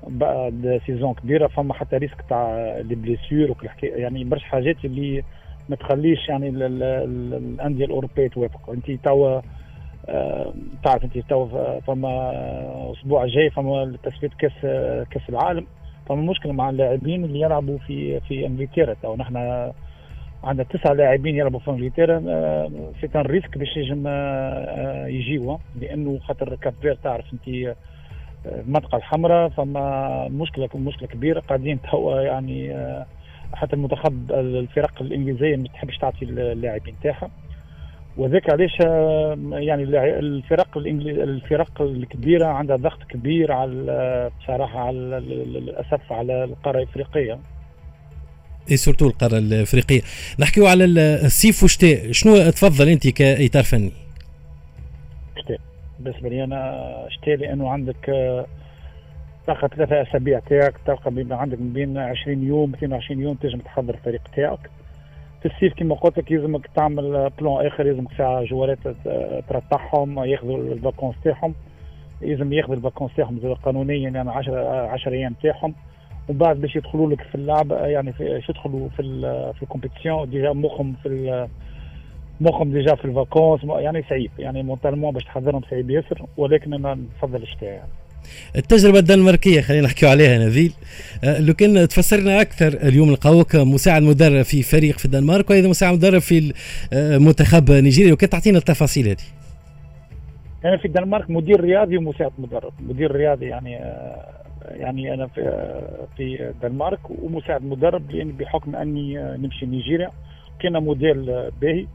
[0.07, 5.23] بعد saison كبيرة فما حتى risque تاع les blessures يعني برشا حاجات اللي
[5.69, 8.69] ما تخليش يعني الأندية الأوروبية توافق.
[8.69, 9.41] أنت توا
[10.09, 12.31] آه، تعرف أنت توا فما
[12.89, 14.61] الأسبوع الجاي فما تصفيه كأس
[15.11, 15.67] كأس العالم.
[16.09, 19.35] فما مشكلة مع اللاعبين اللي يلعبوا في في إنجلترا تو نحن
[20.43, 22.19] عندنا تسعة لاعبين يلعبوا في إنجلترا
[23.01, 27.75] c'est un risque باش يجم آه، آه، يجيوا لأنه خاطر كاب تعرف أنت آه،
[28.45, 31.39] المنطقة الحمراء فما مشكلة مشكلة كبيرة.
[31.39, 32.75] قاعدين توا يعني
[33.53, 37.29] حتى المنتخب الفرق الإنجليزية ما تحبش تعطي اللاعبين تاعها.
[38.17, 38.79] وذاك علاش
[39.51, 39.83] يعني
[40.19, 47.39] الفرق الفرق الكبيرة عندها ضغط كبير على بصراحة على للاسف على القارة الإفريقية.
[48.71, 50.01] إي سورتو القارة الأفريقية.
[50.39, 50.85] نحكيو على
[51.25, 53.91] الصيف والشتاء شنو تفضل أنت كاطار فني؟
[55.43, 55.59] شتاء
[55.99, 58.45] بالنسبة لي أنا شتاء لأنه عندك آه،
[59.47, 63.93] تلقى ثلاثة أسابيع تاعك تلقى بين عندك من بين 20 يوم 22 يوم تنجم تحضر
[63.93, 64.69] الفريق تاعك.
[65.41, 68.77] في الصيف كما قلت لك يلزمك تعمل plan آخر يلزمك ساعة جوالات
[69.49, 71.55] ترتاحهم ياخذوا ال vacances تاعهم.
[72.21, 75.73] يلزم ياخذوا ال vacances تاعهم قانونيا يعني 10 10 أيام تاعهم.
[76.31, 79.03] ومن بعد باش يدخلوا لك في اللعب يعني في يدخلوا في
[79.57, 81.47] في ال compétition déjà مخهم في
[82.41, 86.97] مخهم déjà في ال vacances يعني صعيب يعني mentalement باش تحضرهم صعيب ياسر ولكن أنا
[87.17, 87.89] نفضل الشتاء يعني.
[88.55, 90.73] التجربة الدنماركية خلينا نحكي عليها نبيل
[91.23, 95.93] أه، لو كان تفسرنا أكثر اليوم نلقاوك مساعد مدرب في فريق في الدنمارك وأيضا مساعد
[95.93, 96.53] مدرب في
[96.93, 99.17] المنتخب نيجيريا لو كان تعطينا التفاصيل هذه.
[100.65, 102.73] أنا في الدنمارك مدير رياضي ومساعد مدرب.
[102.79, 105.41] مدير رياضي يعني أه، يعني أنا في
[106.17, 110.11] في الدنمارك ومساعد مدرب لأن بحكم أني نمشي نيجيريا
[110.59, 111.87] كان موديل باهي.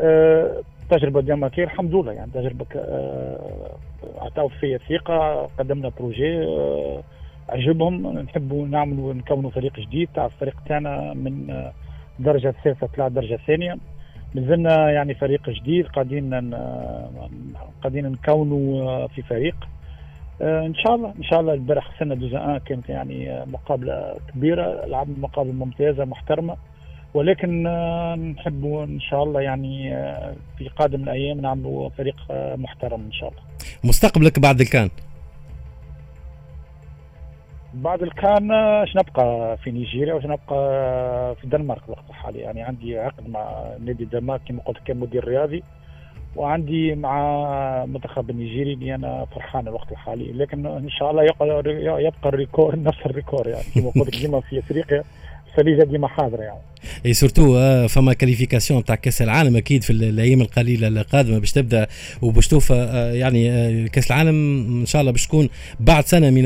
[0.00, 2.12] أه تجربة دنماركيه الحمد لله.
[2.12, 3.76] يعني تجربة أه
[4.18, 7.02] عطاو فيا ثقة قدمنا بروجي أه
[7.48, 8.18] عجبهم.
[8.18, 10.08] نحبوا نعملوا نكونوا فريق جديد.
[10.14, 11.64] تاع الفريق تاعنا من
[12.18, 13.76] درجة ثالثة طلع درجة ثانية.
[14.34, 16.54] مازلنا يعني فريق جديد قاعدين
[17.82, 19.54] قاعدين نكونوا في فريق.
[19.54, 19.68] آه،
[20.42, 25.18] إن شاء الله إن شاء الله البارح خسرنا دوزا كانت يعني آه، مقابلة كبيرة لعبنا
[25.18, 26.56] مقابلة ممتازة محترمة.
[27.14, 29.90] ولكن آه، نحب إن شاء الله يعني
[30.58, 32.16] في قادم الأيام نعملوا فريق
[32.56, 33.40] محترم إن شاء الله.
[33.84, 34.88] مستقبلك بعد الكان؟
[37.74, 43.28] بعد الكان اش نبقى في نيجيريا واش نبقى في الدنمارك الوقت الحالي؟ يعني عندي عقد
[43.28, 45.62] مع نادي الدنمارك كما قلت كمدير رياضي.
[46.36, 47.20] وعندي مع
[47.84, 50.32] المنتخب النيجيري اللي أنا فرحان الوقت الحالي.
[50.32, 51.62] لكن إن شاء الله يبقى
[52.04, 53.64] يبقى الريكور نفس الريكور يعني.
[53.74, 55.04] كما قلت ديما في إفريقيا
[55.56, 56.60] فاليجا ديما حاضرة يعني.
[57.06, 61.86] et surtout فما qualifications تاع كأس العالم أكيد في الأيام القليلة القادمه باش تبدأ.
[62.22, 65.48] وباش توفى آه، يعني آه، كأس العالم إن شاء الله باش تكون
[65.80, 66.44] بعد سنة من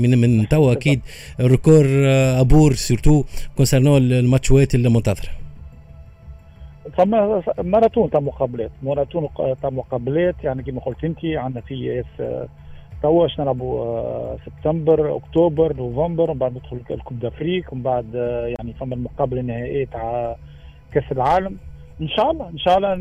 [0.00, 1.00] من من توا أكيد.
[1.40, 1.86] ريكور
[2.40, 3.24] أبور surtout
[3.56, 5.43] concernant الماتشوات المنتظره
[6.98, 9.28] فما ماراثون تاع مقابلات ماراثون
[9.62, 12.22] تاع مقابلات يعني كما قلت انت عندنا في اس
[13.04, 18.46] توا باش نلعبوا آه، سبتمبر أكتوبر نوفمبر ومن بعد ندخل الكوب دافريك ومن بعد آه،
[18.46, 20.36] يعني فما المقابله النهائيه تاع
[20.92, 21.56] كأس العالم.
[22.00, 22.94] إن شاء الله إن شاء الله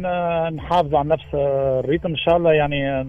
[0.50, 2.10] نحافظوا على نفس الريتم.
[2.10, 3.04] إن شاء الله يعني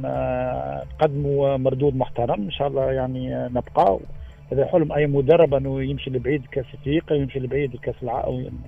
[0.93, 2.43] نقدموا مردود محترم.
[2.43, 3.99] إن شاء الله يعني نبقى
[4.53, 8.59] هذا حلم أي مدرب أنه يمشي لبعيد كأس أفريقيا ويمشي لبعيد كأس العالم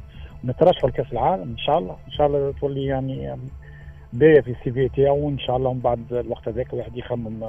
[0.45, 1.97] ونترشحوا لكأس العالم إن شاء الله.
[2.07, 3.37] إن شاء الله تولي يعني
[4.13, 5.27] باهيه في السي في تاعو.
[5.27, 7.45] وان شاء الله من بعد الوقت هذاك الواحد يخمم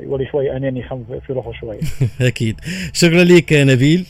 [0.00, 1.80] يولي شوي أناني يخمم في روحه شوية.
[2.28, 2.60] أكيد.
[2.92, 4.06] شكرا لك نبيل.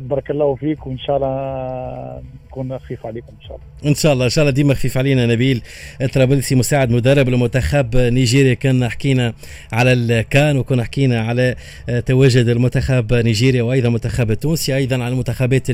[0.00, 2.22] بارك الله فيك وإن شاء الله
[2.56, 3.90] نكون خفيف عليكم إن شاء الله.
[3.90, 5.62] إن شاء الله إن شاء الله ديما خفيف علينا نبيل.
[6.12, 9.34] طرابلسي مساعد مدرب المنتخب نيجيريا كنا حكينا
[9.72, 11.54] على الكان وكنا حكينا على
[12.06, 15.66] تواجد المنتخب نيجيريا وأيضا المنتخب التونسي أيضا على المنتخبات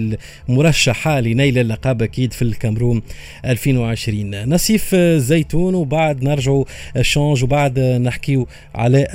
[0.49, 3.03] المرشحة لنيل اللقب أكيد في الكاميرون
[3.45, 6.65] 2020 ناصيف زيتون وبعد نرجعوا
[7.01, 9.07] شونج وبعد نحكيو على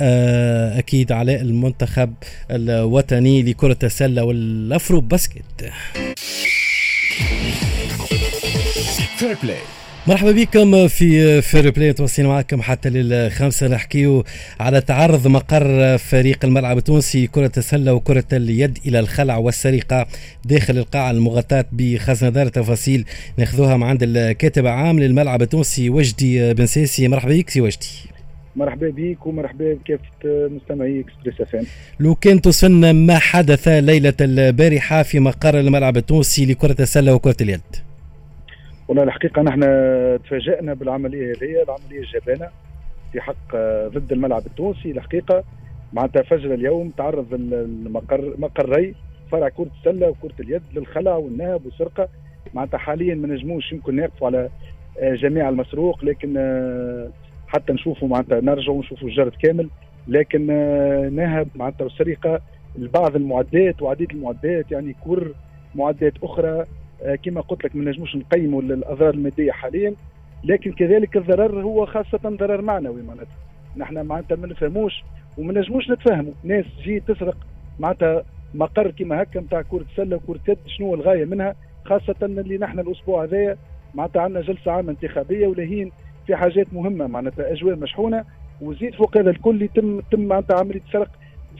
[0.78, 2.14] أكيد على المنتخب
[2.50, 5.70] الوطني لكرة السلة والأفرو باسكت.
[9.18, 9.56] Fair Play
[10.06, 13.68] مرحبا بكم في Fair Play متواصلين معكم حتى للخمسة.
[13.68, 14.24] نحكيو
[14.60, 20.06] على تعرض مقر فريق الملعب التونسي كرة السلة وكرة اليد إلى الخلع والسرقة
[20.44, 23.04] داخل القاعة المغطاة بخزنة دار تفاصيل
[23.38, 27.08] ناخذوها من عند الكاتب العام للملعب التونسي وجدي بن ساسي.
[27.08, 27.86] مرحبا بك سي وجدي.
[28.56, 31.66] مرحبا بك ومرحبا بكافة مستمعي Express FM
[32.00, 37.87] لو كان توصلنا ما حدث ليلة البارحة في مقر الملعب التونسي لكرة السلة وكرة اليد.
[38.88, 39.60] والله الحقيقة نحن
[40.24, 42.48] تفاجأنا بالعملية هذه العملية الجبانة
[43.12, 43.56] في حق
[43.88, 44.90] ضد الملعب التونسي.
[44.90, 45.44] الحقيقة
[45.92, 48.94] معناتها فجر اليوم تعرض المقر مقري
[49.32, 52.08] فرع كرة السلة وكرة اليد للخلع والنهب والسرقة.
[52.54, 54.48] معناتها حاليا ما نجموش يمكن نقفوا على
[55.02, 56.34] جميع المسروق لكن
[57.48, 59.68] حتى نشوفوا معناتها نرجعوا نشوفوا الجرد كامل.
[60.08, 60.46] لكن
[61.16, 62.40] نهب معناتها والسرقة
[62.76, 65.34] بعض المعدات وعديد المعدات يعني كور
[65.74, 66.66] معدات أخرى آه،
[67.24, 69.94] كما قلت لك ما نجموش نقيموا الاضرار المادية حاليا
[70.44, 73.36] لكن كذلك الضرر هو خاصة ضرر معنوي معناتها
[73.76, 75.04] نحن معناتها ما نفهموش
[75.38, 77.36] وما نجموش نتفاهموا ناس تجي تسرق
[77.78, 78.22] معناتها
[78.54, 83.24] مقر كما هكا نتاع كرة سلة وكرة يد شنو الغاية منها خاصة اللي نحن الأسبوع
[83.24, 83.56] هذايا
[83.94, 85.92] معناتها عندنا جلسة عامة انتخابية ولاهين
[86.26, 88.24] في حاجات مهمة معناتها أجواء مشحونة
[88.60, 91.10] وزيد فوق هذا الكل يتم تم معناتها عملية سرق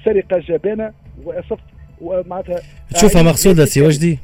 [0.04, 0.92] سرقة جبانة
[1.24, 1.58] وأصف
[2.00, 2.60] ومعناتها
[2.94, 4.18] تشوفها مقصودة سي وجدي؟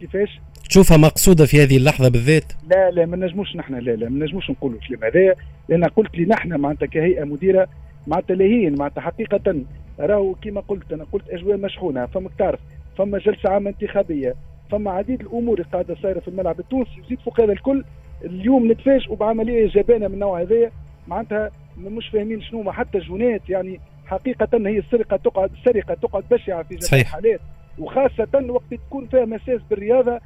[0.00, 2.52] كيفاش؟ تشوفها مقصودة في هذه اللحظة بالذات.
[2.70, 5.34] لا لا ما نجموش نحن لا لا ما نجموش نقولوا الكلام هذا.
[5.68, 7.68] لأن قلت لي نحن معناتها كهيئة مديرة
[8.06, 9.64] معناتها لاهين معناتها حقيقة
[10.00, 12.60] راهو كما قلت أنا قلت أجواء مشحونة فما تعرف
[12.98, 14.34] فما جلسة عامة انتخابية
[14.70, 17.84] فما عديد الأمور قاعدة صايرة في الملعب التونسي وزيد فوق هذا الكل
[18.24, 20.70] اليوم نتفاجئوا بعملية جبانة من النوع هذايا.
[21.08, 26.74] معناتها مش فاهمين شنو حتى جونات يعني حقيقة هي السرقة تقعد السرقة تقعد بشعة في
[26.74, 27.40] جميع الحالات.
[27.78, 30.20] وخاصة وقت تكون فيها مساس بالرياضة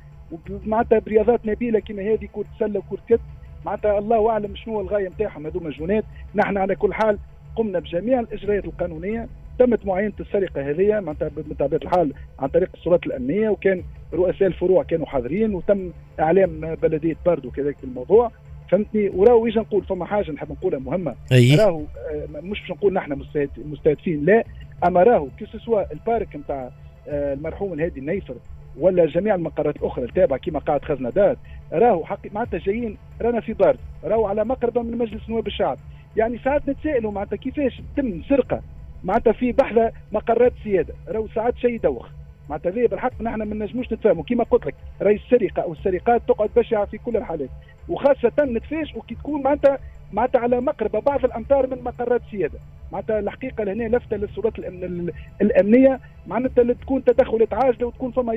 [0.66, 3.20] معناتها برياضات نبيلة كما هذه كرة سله وكرة يد
[3.66, 6.04] معناتها الله أعلم شنو الغاية نتاعهم هذوما جونات.
[6.34, 7.18] نحن على كل حال
[7.56, 13.48] قمنا بجميع الاجراءات القانونية تمت معاينة السرقة هذه معناتها بطبيعه الحال عن طريق السلطات الأمنية
[13.48, 13.82] وكان
[14.12, 18.30] رؤساء الفروع كانوا حاضرين وتم إعلام بلدية باردو كذلك الموضوع.
[18.70, 21.14] فهمتني؟ وراهو إيش نقول؟ فما حاجة نحب نقولها مهمة.
[21.32, 21.56] أي.
[21.56, 23.22] راهو آه، مش باش نقول نحن
[23.58, 24.44] مستهدفين لا.
[24.86, 26.70] أما راهو que ce soit ال parc نتاع
[27.08, 28.34] المرحوم الهادي النيفر
[28.78, 31.36] ولا جميع المقرات الأخرى التابعة كما قاعد خزنة دار
[31.72, 35.78] راهو حقي معناتها جايين رانا في باردو راهو على مقربة من مجلس نواب الشعب.
[36.16, 38.62] يعني ساعات نتسائلوا معناتها كيفاش تم سرقة
[39.04, 42.08] معناتها بحذا مقرات سيادة راهو ساعات شيء يدوخ.
[42.48, 44.24] معناتها هذه بالحق نحن ما نجموش نتفاهموا.
[44.24, 47.50] كما قلت لك راهي السرقة أو السرقات تقعد بشعة في كل الحالات.
[47.88, 49.78] وخاصة نتفاجئوا كي تكون معناتها
[50.12, 52.58] معناتها على مقربة بعض الأمتار من مقرات سيادة.
[52.92, 56.00] معناتها الحقيقة لهنا لفتة للسلطات الأمن الأمنية.
[56.26, 58.34] معناتها تكون تدخلات عاجلة وتكون فما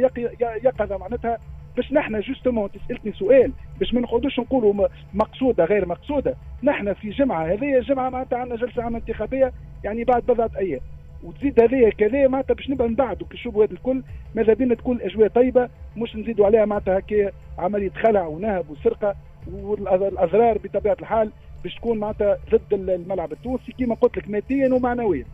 [0.64, 0.98] يقظة.
[0.98, 1.38] معناتها
[1.76, 6.36] باش نحن جوستومون تسالتني سؤال باش ما نقعدوش نقولوا مقصودة غير مقصودة.
[6.64, 9.52] نحن في جمعة هذه جمعة معناتها عندنا جلسة عامه انتخابية
[9.84, 10.80] يعني بعد بضعة أيام.
[11.24, 14.04] وتزيد هذه كذا معناتها باش نبقى نبعدوا كشوف هذا الكل.
[14.36, 19.16] ماذا بينا تكون الأجواء طيبة مش نزيدوا عليها معناتها هكا عملية خلع ونهب وسرقة
[19.54, 21.32] والاضرار بطبيعة الحال.
[21.64, 25.26] باش تكون معناتها ضد الملعب التونسي كما قلت لك ماديا ومعنويا.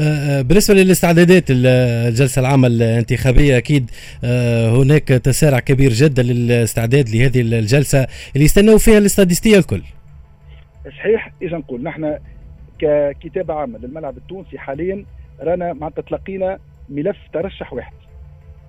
[0.00, 3.90] آه، آه، بالنسبة للاستعدادات الجلسة العامة الانتخابية أكيد
[4.24, 9.82] آه، هناك تسارع كبير جدا للاستعداد لهذه الجلسة اللي يستنوا فيها الاستاديستية الكل.
[10.84, 12.18] صحيح إذا نقول نحن
[12.78, 15.04] ككتابة عامة للملعب التونسي حاليا
[15.40, 17.92] رانا معناتها تلقينا ملف ترشح واحد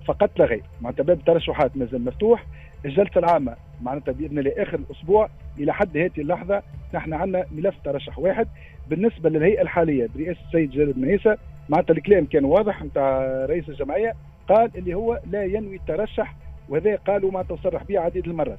[0.06, 0.62] فقط لا غير.
[0.80, 2.46] معناتها باب الترشحات مازال مفتوح.
[2.84, 6.62] الجلسة العامة معناتها بإذن الله آخر الأسبوع إلى حد هذه اللحظة
[6.94, 8.48] نحن عندنا ملف ترشح واحد.
[8.90, 11.36] بالنسبة للهيئة الحالية برئاسه السيد جلال بن
[11.68, 14.14] معناتها الكلام كان واضح نتاع رئيس الجمعية
[14.48, 16.34] قال اللي هو لا ينوي الترشح
[16.68, 18.58] وهذا قالوا ما تصرح به عديد المرات.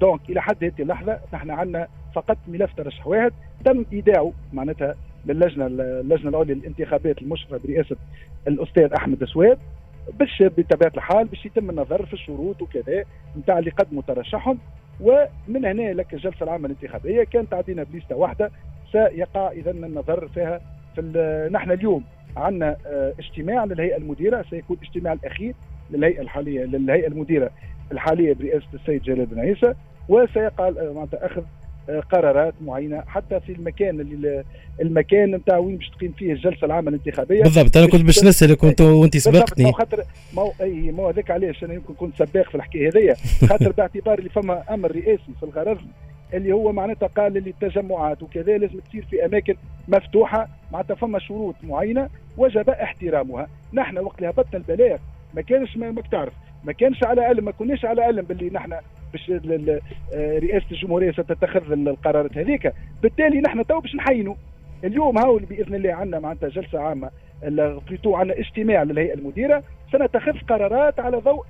[0.00, 3.32] دونك إلى حد هذه اللحظة نحن عندنا فقط ملف ترشح واحد
[3.64, 4.94] تم إيداعه معناتها
[5.26, 7.96] للجنة اللجنة العليا للانتخابات المشرفة برئاسه
[8.48, 9.58] الأستاذ أحمد سواد
[10.18, 13.04] باش بطبيعة الحال باش يتم النظر في الشروط وكذا
[13.38, 14.58] نتاع اللي قدموا ترشحهم
[15.02, 18.50] ومن هنا لك الجلسه العامة الانتخابية كانت تعطينا بليستة واحدة
[18.92, 20.60] سيقع اذا النظر فيها
[20.94, 22.04] في نحن اليوم
[22.36, 25.54] عندنا آه، اجتماع للهيئة المديرة سيكون الاجتماع الأخير
[25.90, 27.50] للهيئة الحالية للهيئة المديرة
[27.92, 29.74] الحالية برئاسة السيد جلال بن عيسى
[30.08, 31.42] وسيقع آه، أخذ
[31.88, 34.44] قرارات معينة حتى في المكان اللي
[34.80, 37.42] المكان نتاع وين باش تقيم فيه الجلسة العامة الانتخابية.
[37.42, 39.72] بالضبط أنا كنت باش نسألك كنت وأنت سبقتني.
[39.72, 40.02] خاطر
[40.36, 43.14] ما أي ما هذاك علاش أنا يمكن كنت سباق في الحكاية هذيا.
[43.50, 45.78] خاطر باعتبار اللي فما أمر رئاسي في الغرض
[46.34, 49.54] اللي هو معناتها قال اللي التجمعات وكذا لازم تصير في أماكن
[49.88, 53.48] مفتوحة معناتها فما شروط معينة وجب احترامها.
[53.72, 54.98] نحن وقت اللي هبطنا البلاغ
[55.34, 56.32] ما كانش ما تعرف
[56.64, 58.74] ما كانش على علم ما كناش على علم باللي نحن
[59.12, 59.30] باش
[60.14, 62.72] رئاسة الجمهورية ستتخذ القرارات هذيك.
[63.02, 64.34] بالتالي نحن تو باش نحينوا
[64.84, 67.10] اليوم هاو بإذن الله عندنا معناتها جلسة عامة
[67.88, 71.44] plutôt عندنا اجتماع للهيئة المديرة سنتخذ قرارات على ضوء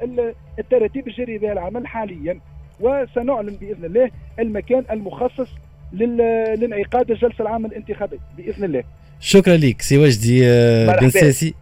[0.58, 2.40] التراتيب الجاريه بها العمل حاليا.
[2.80, 5.48] وسنعلن بإذن الله المكان المخصص
[5.92, 8.84] للانعقاد الجلسة العامة الانتخابية بإذن الله.
[9.20, 11.54] شكرا لك سي وجدي آه، بن ساسي.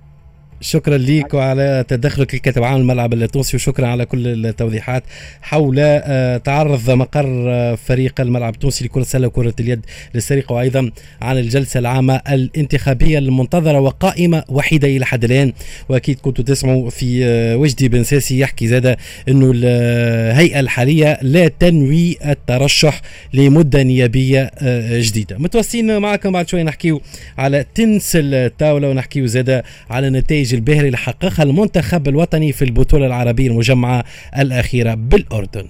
[0.60, 5.02] شكرا لك وعلى تدخلك الكاتب عام الملعب التونسي وشكرا على كل التوضيحات.
[5.42, 9.80] حول آه، تعرض مقر آه، فريق الملعب التونسي لكرة السلة وكرة اليد
[10.14, 10.90] للسرقة وأيضا
[11.22, 15.52] عن الجلسة العامة الانتخابية المنتظرة وقائمة وحيدة إلى حد الآن.
[15.88, 18.96] وأكيد كنتوا تسمعوا في آه، وجدي بن ساسي يحكي زاد
[19.28, 23.00] أنه الهيئة الحالية لا تنوي الترشح
[23.32, 24.50] لمدة نيابية
[24.98, 25.38] جديدة.
[25.38, 27.00] متوصلين معكم بعد شوي نحكيو
[27.38, 33.06] على تنس الطاولة ونحكيو زاد على نتائج النتائج الباهرة اللي حققها المنتخب الوطني في البطولة
[33.06, 34.04] العربية المجمعة
[34.38, 35.66] الأخيرة بالأردن.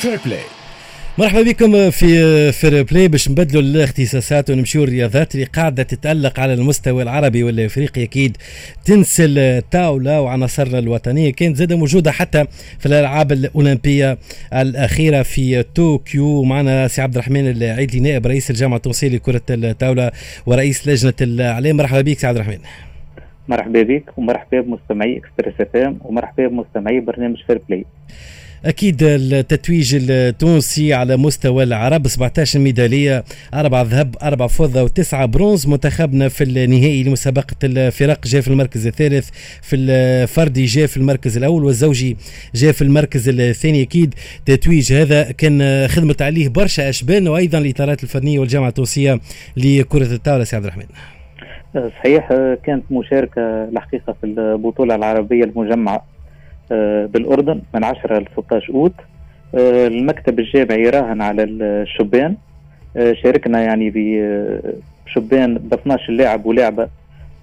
[0.00, 0.61] Fair Play
[1.18, 7.02] مرحبا بكم في Fair Play باش نبدلوا الاختصاصات ونمشيو الرياضات اللي قاعدة تتألق على المستوى
[7.02, 8.02] العربي والإفريقي.
[8.02, 8.36] أكيد
[8.84, 11.32] تنس الطاولة وعناصرنا الوطنية.
[11.32, 12.44] كانت زادة موجودة حتى
[12.78, 14.18] في الألعاب الأولمبية
[14.52, 16.42] الأخيرة في طوكيو.
[16.42, 20.10] معنا سي عبد الرحمن العيدي نائب رئيس الجامعة التونسية لكرة الطاولة
[20.46, 21.76] ورئيس لجنة الإعلام.
[21.76, 22.58] مرحبا بك سي عبد الرحمن.
[23.48, 27.84] مرحبا بك ومرحبا بمستمعي Express FM ومرحبا بمستمعي برنامج Fair Play
[28.64, 35.66] أكيد التتويج التونسي على مستوى العرب 17 ميدالية أربع ذهب أربع فضة وتسعة برونز.
[35.66, 39.30] منتخبنا في النهائي لمسابقه الفرق جاء في المركز الثالث
[39.62, 42.16] في الفردي جاء في المركز الأول والزوجي
[42.54, 43.82] جاء في المركز الثاني.
[43.82, 44.14] أكيد
[44.46, 49.20] تتويج هذا كان خدمة عليه برشا الشبان وأيضا الإطارات الفنية والجامعة التونسية
[49.56, 50.44] لكرة الطاولة.
[50.44, 50.86] سي عبد الرحمن.
[51.74, 52.28] صحيح
[52.66, 56.11] كانت مشاركة الحقيقة في البطولة العربية المجمعة.
[56.72, 58.94] آه، بالأردن من 10 ل 16 أوت.
[59.54, 62.36] آه، المكتب الجامعي راهن على الشبان.
[62.96, 63.90] آه، شاركنا يعني
[65.06, 66.88] بشبان ب 12 لاعب ولاعبة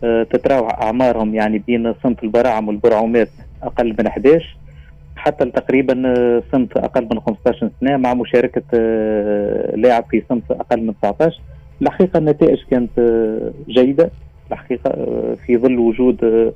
[0.02, 3.30] تتراوح أعمارهم يعني بين صنف البراعم والبرعومات
[3.64, 4.58] أقل من 11
[5.16, 5.94] حتى تقريبا
[6.52, 8.78] صنف أقل من 15 سنة مع مشاركة
[9.76, 11.40] لاعب في صنف أقل من 19
[11.82, 12.90] الحقيقة النتائج كانت
[13.70, 14.10] جيدة.
[14.52, 14.92] الحقيقة
[15.46, 16.54] في ظل وجود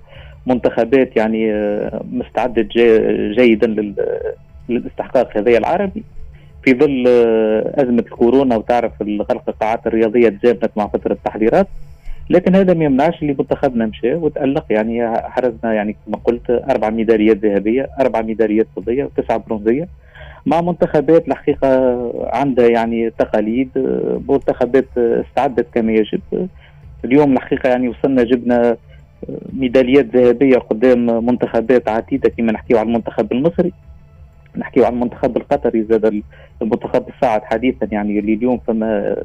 [0.47, 2.67] منتخبات يعني آه، مستعدة
[3.37, 3.93] جيدا
[4.69, 6.03] للاستحقاق هذا العربي
[6.63, 11.67] في ظل آه، أزمة الكورونا وتعرف غلق القاعات الرياضية تجابنت مع فترة التحضيرات
[12.29, 14.65] لكن هذا ما يمنعش اللي منتخبنا مشى وتألق.
[14.69, 19.87] يعني حرزنا يعني كما قلت أربع ميداليات ذهبية أربع ميداليات فضية وتسعة برونزية.
[20.45, 21.67] مع منتخبات الحقيقة
[22.33, 26.47] عندها يعني تقاليد آه، منتخبات استعدت كما يجب.
[27.05, 28.77] اليوم الحقيقة يعني وصلنا جبنا
[29.53, 33.71] ميداليات ذهبية قدام منتخبات عديده كما نحكيو على المنتخب المصري
[34.57, 36.23] نحكيو على المنتخب القطري زاد
[36.61, 39.15] المنتخب الصاعد حديثا يعني اللي اليوم فما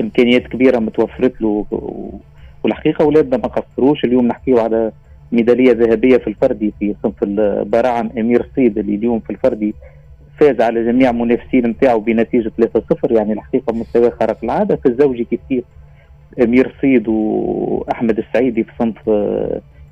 [0.00, 1.66] إمكانيات كبيرة متوفرت له.
[2.64, 4.04] والحقيقة أولادنا ما قصروش.
[4.04, 4.92] اليوم نحكيو على
[5.32, 9.74] ميدالية ذهبية في الفردي في صنف البراعم أمير الصيد اللي اليوم في الفردي
[10.40, 15.40] فاز على جميع منافسين نتاعو بنتيجة 3-0 يعني الحقيقة مستوى خارق العادة في الزوجي كيف
[15.48, 15.64] كيف
[16.42, 19.08] أمير صيد وأحمد السعيدي في صنف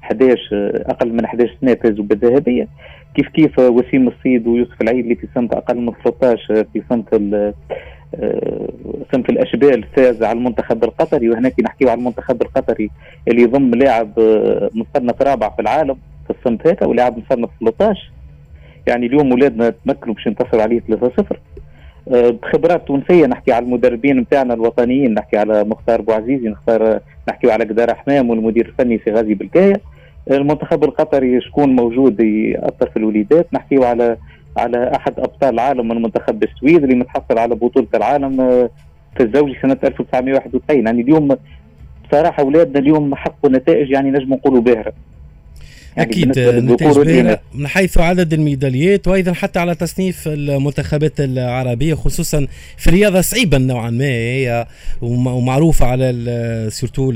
[0.05, 0.39] 11
[0.87, 2.69] أقل من 11 سنة فازوا بالذهبية.
[3.15, 7.15] كيف كيف وسيم الصيد ويوسف العيد في صنف أقل من 13 في صنف
[9.13, 11.31] صنف الأشبال فاز على المنتخب القطري.
[11.31, 12.91] وهناك نحكيو على المنتخب القطري
[13.29, 14.11] اللي يضم لاعب
[14.75, 18.11] مصنف رابع في العالم في الصنف هذا ولاعب مصنف 13
[18.87, 21.37] يعني اليوم ولادنا تمكنوا باش ينتصروا عليه 3-0 آه،
[22.07, 27.95] بخبرات تونسية نحكي على المدربين نتاعنا الوطنيين نحكي على مختار بوعزيزي نختار نحكي على قدار
[27.95, 29.81] حمام والمدير الفني في غازي بالكايه
[30.31, 34.17] المنتخب القطري شكون موجود يأثر في الوليدات؟ نحكيو على
[34.57, 38.71] على أحد أبطال العالم من منتخب السويد اللي متحصل على بطولة العالم آه،
[39.17, 41.37] في الزوجي سنة 1991 يعني اليوم
[42.09, 44.93] بصراحة أولادنا اليوم حققوا نتائج يعني نجم نقولوا باهرة.
[45.99, 53.21] أكيد نتائج من حيث عدد الميداليات وأيضا حتى على تصنيف المنتخبات العربية خصوصا في رياضه
[53.21, 54.67] صعيبه نوعا ما هي
[55.03, 57.13] ومعروفة على سورتو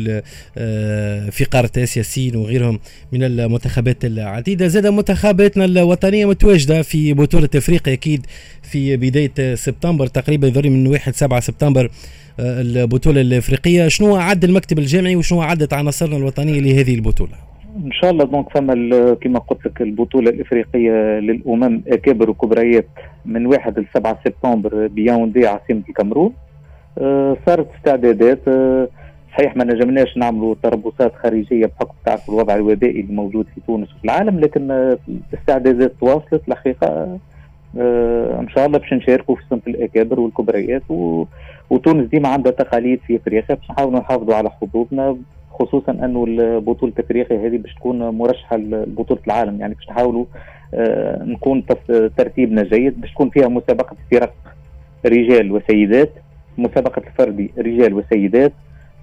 [0.59, 2.81] آه، في قارة آسيا سين وغيرهم
[3.13, 4.69] من المنتخبات العديدة.
[4.69, 8.27] زاد منتخباتنا الوطنية متواجدة في بطولة إفريقيا أكيد
[8.63, 11.91] في بداية سبتمبر تقريبا يظهر من 1 7 سبتمبر
[12.41, 13.89] آه، البطولة الإفريقية.
[13.89, 19.15] شنو عد المكتب الجامعي وشنو عدت عناصرنا الوطنية لهذه البطولة؟ إن شاء الله donc فما
[19.15, 22.87] كما قلت لك البطولة الإفريقية للأمم اكابر وكبريات
[23.25, 26.33] من 1 ل 7 سبتمبر بياوندي عاصمه الكاميرون.
[26.99, 28.49] أه صارت استعدادات.
[28.49, 28.89] أه
[29.33, 34.41] صحيح ما نجمناش نعملوا تربصات خارجية بحكم تعرف الوضع الوبائي الموجود في تونس وفي العالم
[34.41, 34.71] لكن
[35.33, 37.19] الاستعدادات تواصلت الحقيقة.
[38.41, 41.25] إن شاء الله باش نشاركوا في صنف الاكابر والكبريات و...
[41.71, 45.17] وتونس ديما عندها تقاليد في إفريقيا باش نحاولوا نحافظوا على حظوظنا.
[45.59, 46.27] خصوصا أنه
[46.59, 49.61] بطوله افريقيا هذه باش تكون مرشحة لبطولة العالم.
[49.61, 50.25] يعني باش نحاولوا
[50.75, 51.65] آه، نكون
[52.17, 54.35] ترتيبنا جيد باش تكون فيها مسابقة فرق
[55.07, 56.13] رجال وسيدات
[56.59, 58.53] مسابقة الفردي رجال وسيدات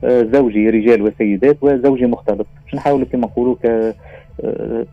[0.04, 2.48] آه، زوجي رجال وسيدات وزوجي مختلط.
[2.66, 3.96] باش نحاولوا كما نقولوا ك
[4.44, 4.86] آه،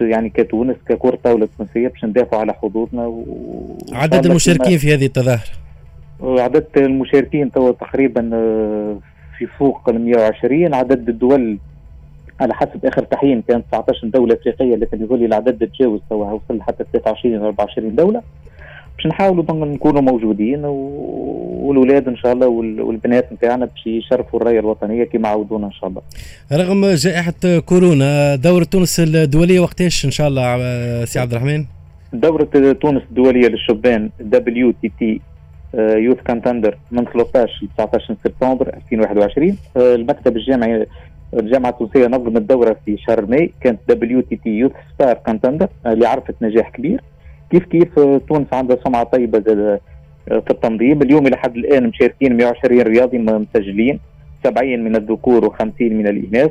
[0.00, 3.24] يعني كتونس ككرة طاولة تونسية باش ندافعوا على حظوظنا و...
[3.92, 5.50] عدد المشاركين في هذه التظاهرة؟
[6.22, 8.20] عدد المشاركين توا تقريبا
[9.38, 11.58] في فوق ال 120 عدد الدول
[12.40, 16.62] على حسب آخر تحيين كان 19 دولة أفريقية لكن يقول لي العدد تجاوز توا وصل
[16.62, 18.22] حتى 23 24 دولة
[18.96, 25.28] باش نحاولوا نكونوا موجودين والولاد إن شاء الله والبنات نتاعنا باش يشرفوا الراية الوطنية كما
[25.28, 26.02] عودونا إن شاء الله.
[26.52, 31.64] رغم جائحة كورونا دورة تونس الدولية وقتاش إن شاء الله سي عبد الرحمن؟
[32.12, 32.48] دورة
[32.82, 40.86] تونس الدولية للشبان WTT Youth Contender من 13 ل 19 سبتمبر 2021 آه، المكتب الجامعي
[41.34, 46.70] الجامعة التونسية نظمت الدوره في شهر ماي كانت WTT Youth Star Contender اللي عرفت نجاح
[46.70, 47.00] كبير.
[47.50, 49.80] كيف كيف؟ آه، تونس عندها سمعة طيبة آه،
[50.28, 51.02] في التنظيم.
[51.02, 54.00] اليوم إلى حد الآن مشاركين 120 رياضي مسجلين
[54.44, 56.50] 70 من الذكور و50 من الإناث.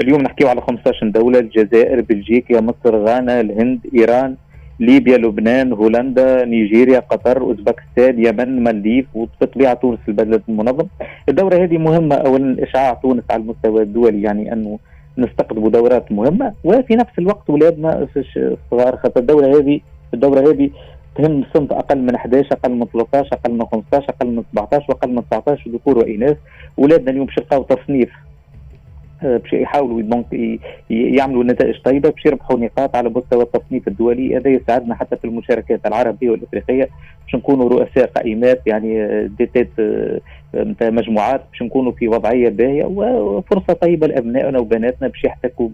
[0.00, 4.36] اليوم نحكيو على 15 دولة الجزائر بلجيكا مصر غانا الهند إيران.
[4.80, 10.86] ليبيا لبنان هولندا نيجيريا قطر أوزبكستان يمن مالديف وبطبيعه تونس البلد المنظم.
[11.28, 14.78] الدورة هذه مهمة اولا إشعاع تونس على المستوى الدولي يعني انه
[15.18, 16.52] نستقطبوا دورات مهمة.
[16.64, 19.80] وفي نفس الوقت اولادنا الصغار خاطر الدورة هذه
[20.14, 20.70] الدورة هذه
[21.16, 25.10] تهم صنف أقل من 11 أقل من 13 أقل من 15 أقل من 17 وأقل
[25.10, 26.36] من 19 ذكور وإناث.
[26.78, 28.10] اولادنا اليوم باش يلقاو تصنيف
[29.22, 30.02] باش يحاولوا
[30.90, 32.10] يعملوا نتائج طيبة.
[32.10, 34.36] باش يربحوا نقاط على مستوى التصنيف الدولي.
[34.36, 36.88] هذا يساعدنا حتى في المشاركات العربية والإفريقية.
[37.24, 40.20] باش نكونوا رؤساء قائمات يعني آه، ديتات آه،
[40.80, 41.40] مجموعات.
[41.50, 45.68] باش نكونوا في وضعية باهية وفرصة طيبة لأبنائنا وبناتنا باش يحتكوا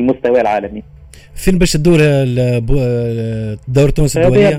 [0.00, 0.82] بالمستوى العالمي.
[1.34, 1.98] فين باش تدور
[3.68, 4.58] دورة تونس الدولية؟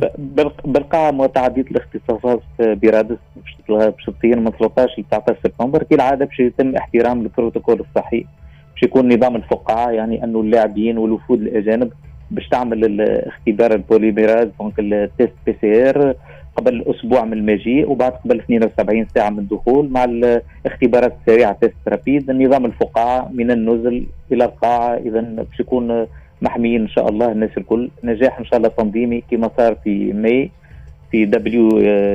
[0.65, 7.21] بالقاعة متعددة الاختصاصات برادس باش تصير من 13 ل 19 سبتمبر كالعادة باش يتم احترام
[7.21, 8.25] البروتوكول الصحي
[8.73, 11.91] باش يكون نظام الفقاعة يعني أنه اللاعبين والوفود الأجانب
[12.31, 16.15] باش تعمل الاختبار ال polymérase donc ال test PCR
[16.55, 22.29] قبل أسبوع من المجيء وبعد قبل 72 ساعة من الدخول مع الاختبارات السريعة test rapide.
[22.29, 26.07] النظام الفقاعة من النزل إلى القاعة اذا باش يكون
[26.41, 27.89] محميين إن شاء الله الناس الكل.
[28.03, 30.51] نجاح إن شاء الله تنظيمي كما صار في ماي
[31.11, 31.69] في WTT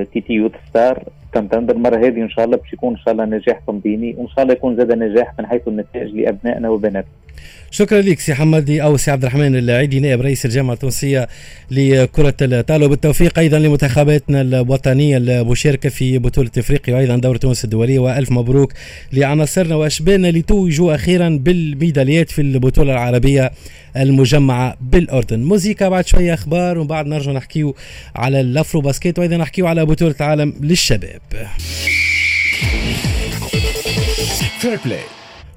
[0.04, 1.02] Youth Star
[1.36, 4.52] المرة هذه إن شاء الله باش يكون إن شاء الله نجاح تنظيمي وإن شاء الله
[4.52, 7.25] يكون زاد نجاح من حيث النتائج لأبنائنا وبناتنا.
[7.70, 11.28] شكرا لك سي حمدي أو سي عبد الرحمن العيدي نائب رئيس الجامعة التونسية
[11.70, 12.86] لكرة الطاولة.
[12.86, 17.98] بالتوفيق أيضا لمنتخباتنا الوطنية المشاركه في بطولة إفريقيا وأيضا دوري تونس الدولية.
[17.98, 18.72] وألف مبروك
[19.12, 23.50] لعناصرنا واشبالنا لتوجوا أخيرا بالميداليات في البطولة العربية
[23.96, 25.42] المجمعة بالأردن.
[25.42, 27.76] موزيكا بعد شوية أخبار ومن بعد نرجع نحكيو
[28.16, 31.20] على ال Afro Basket وأيضا نحكيو على بطولة العالم للشباب.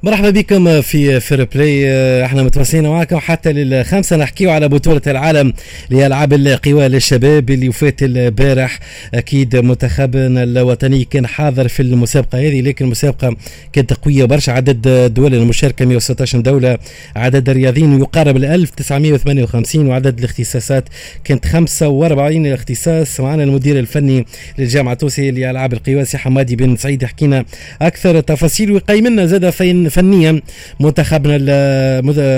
[0.04, 1.86] مرحبا بكم في Fair Play
[2.26, 5.54] إحنا متواصلين معكم حتى للخمسه نحكيو على بطولة العالم
[5.90, 8.80] لألعاب القوى للشباب اللي وفات البارح.
[9.14, 13.36] أكيد منتخبنا الوطني كان حاضر في المسابقة هذه لكن المسابقة
[13.74, 14.52] كانت قوية برشا.
[14.52, 16.78] عدد الدول المشاركة 116 دولة.
[17.16, 20.84] عدد الرياضيين يقارب ال 1958 وعدد الاختصاصات
[21.24, 24.26] كانت 45 اختصاص معنا المدير الفني
[24.58, 27.46] للجامعة التونسية لألعاب القوى سي حمادي بن سعيد يحكينا
[27.82, 28.72] أكثر تفاصيل.
[28.72, 30.42] ويقيم لنا زاد فين فنيا
[30.80, 31.36] منتخبنا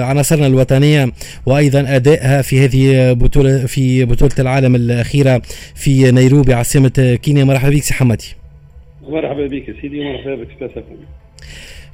[0.06, 1.12] عناصرنا الوطنية
[1.46, 5.42] وأيضا أدائها في هذه بطوله في بطولة العالم الأخيرة
[5.76, 7.44] في نيروبي عاصمه كينيا.
[7.44, 8.36] مرحبا بك سي حمادي.
[9.10, 10.82] مرحبا بك سيدي ومرحبا بك سي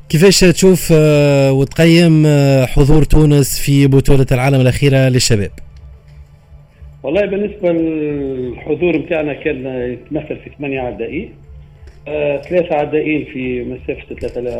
[0.09, 5.51] كيفاش تشوف آه، وتقيم آه، حضور تونس في بطولة العالم الأخيرة للشباب؟
[7.03, 11.33] والله بالنسبة للحضور نتاعنا كان يتمثل في ثمانية عدائين
[12.07, 14.15] آه، ثلاثة عدائين في مسافة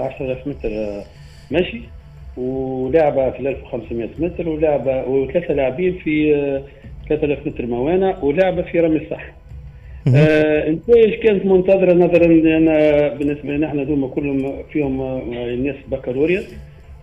[0.06, 1.04] 10000 متر آه،
[1.52, 1.82] مشي
[2.38, 6.34] ولعبة في 1500 متر ولعبة وثلاثة لاعبين في
[7.10, 9.34] 3000 آه، متر موانع ولعبة في رمي الصح.
[10.08, 12.66] النتائج آه كانت منتظرة؟ نظرا لأن
[13.18, 15.02] بالنسبة لنا إحنا دوما كلهم فيهم
[15.34, 16.44] الناس بكالوريا.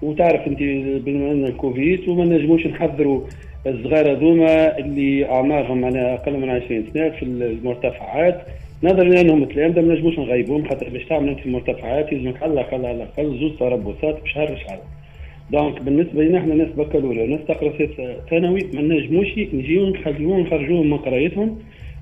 [0.02, 0.58] وتعرف أنت
[1.04, 3.20] بما إن الكوفيد وما نجموش نحضروا
[3.66, 8.40] الصغار هذوما اللي أعمارهم معناها أقل من 20 سنة في المرتفعات.
[8.84, 12.96] نظرا لانهم تلامذه ما نجموش نغيبوهم خاطر باش تعمل أنت المرتفعات لازمك على الاقل على
[12.96, 14.78] الأقل زوج تربصات بشهر شهر
[15.50, 17.72] دونك بالنسبة لنا إحنا ناس بكالوريا وناس تقرا
[18.30, 21.58] ثانوي ما نجموش نجيو نخليوهم نخرجوهم من قرايتهم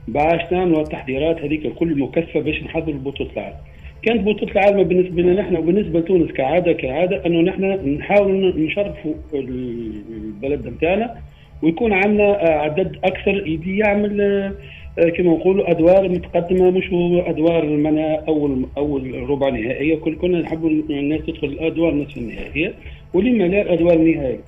[0.09, 3.57] باش نعملوا التحضيرات هذيك الكل مكثفة باش نحضروا بطولة العالم.
[4.03, 7.65] كانت بطولة العالم بالنسبة لنا نحن وبالنسبة لتونس كعادة كعادة أنه نحن
[7.99, 11.15] نحاول نشرفوا البلد نتاعنا
[11.63, 14.53] ويكون عندنا عدد أكثر يدي يعمل
[14.97, 16.87] كما نقولوا أدوار متقدمة مش
[17.27, 19.97] أدوار المنا اول أول ربع نهائية.
[19.97, 22.75] كل كنا نحبوا الناس تدخل الأدوار نصف النهائية
[23.15, 24.41] ولما لا الأدوار النهائيه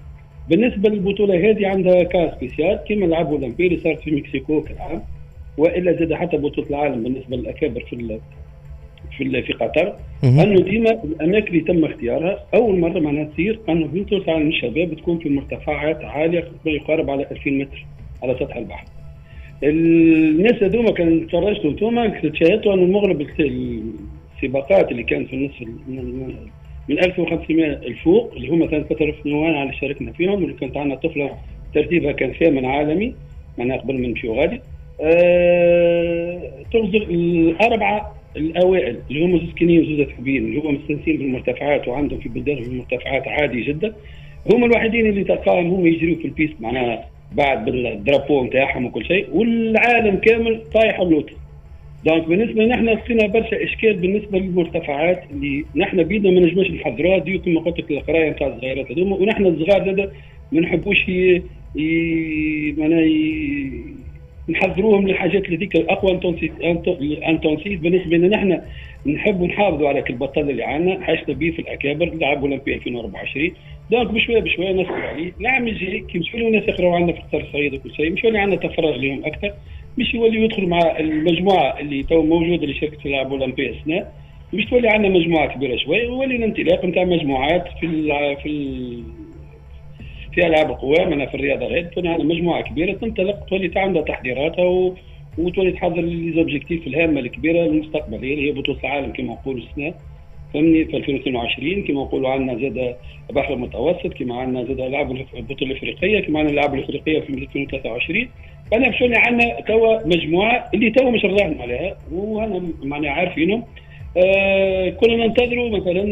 [0.51, 5.03] بالنسبة للبطولة هذه عندها cas spécial كما لعبوا اللي صارت في مكسيكو كالعام
[5.59, 8.19] وإلا زاد حتى بطولة العالم بالنسبة للأكابر في
[9.19, 9.95] في في قطر.
[10.25, 15.19] أنه ديما الأماكن اللي تم اختيارها أول مرة معناها تصير انه بطوله العالم للشباب تكون
[15.19, 17.87] في مرتفعات عالية ما يقارب على 2000 متر
[18.23, 18.85] على سطح البحر.
[19.65, 25.63] الناس هذوما كان تفرجتوا أنتم تشاهدتوا أن المغرب السباقات اللي كانت في النصف
[26.89, 31.31] من 1500 الفوق اللي هم كانت فترة نوان على شاركنا فيهم واللي كانت عندنا طفلة
[31.75, 33.15] ترتيبها كان ثامن عالمي
[33.59, 34.61] معناها قبل ما نمشيو غادي.
[35.01, 42.29] أه الأربعة الأوائل اللي هم زوز كنين وزوز حبين اللي هم مستنسين بالمرتفعات وعندهم في
[42.29, 43.95] بلدانهم المرتفعات عادي جدا.
[44.53, 50.17] هم الوحيدين اللي تلقاهم هم يجريوا في البيست معناها بعد بالدرابو نتاعهم وكل شيء والعالم
[50.17, 51.31] كامل طايح اللوط
[52.05, 57.41] donc بالنسبة نحن لقينا برشا إشكال بالنسبة للمرتفعات اللي نحن بيدنا ما نجموش نحضروها dû
[57.41, 60.11] كما قلت لك القراية نتاع الصغيرات هذوما ونحن الصغار زاد
[60.53, 61.05] ما نحبوش
[62.79, 63.05] معناها
[64.49, 66.13] نحضروهم للحاجات اللي ذيك الأقوى
[67.29, 68.61] intensif بالنسبة لنا نحن
[69.07, 73.51] نحب نحافظوا على كل بطل اللي عندنا حاجتنا به في الأكابر لعب أولمبي 2024
[73.91, 75.33] donc بشوية بشوية نصبر عليه.
[75.39, 78.39] نعم يجي كي مش يوليو الناس يقراوا عندنا في القطار الصعيد وكل شيء مش يولي
[78.39, 79.53] عندنا تفرغ لهم أكثر.
[79.99, 84.13] مش يولي يدخل مع المجموعة اللي تو موجودة اللي شاركت في العاب اولمبي أثناء.
[84.53, 86.07] مش تولي عندنا مجموعة كبيرة شوي.
[86.07, 89.03] وولينا انطلاق نتاع مجموعات في ال في ال
[90.35, 91.85] في ألعاب القوى من في الرياضة غير.
[91.85, 94.95] تولي عندنا مجموعة كبيرة تنطلق تولي عندها تحضيراتها و...
[95.39, 99.95] وتولي تحضر les objectifs الهامة الكبيرة للمستقبل هي بطولة العالم كما نقولوا السنة
[100.55, 102.97] فهمني في 2022 كما نقولوا عندنا زاد
[103.31, 108.29] البحر المتوسط كما عندنا زاد العاب البطولة الإفريقية كما عندنا الألعاب الإفريقية في 2023
[108.71, 113.65] فأنا مشوني عندنا توا مجموعة اللي توا مش راهن عليها وهنا معناها عارفينهم
[114.17, 116.03] آه كنا ننتظروا مثلا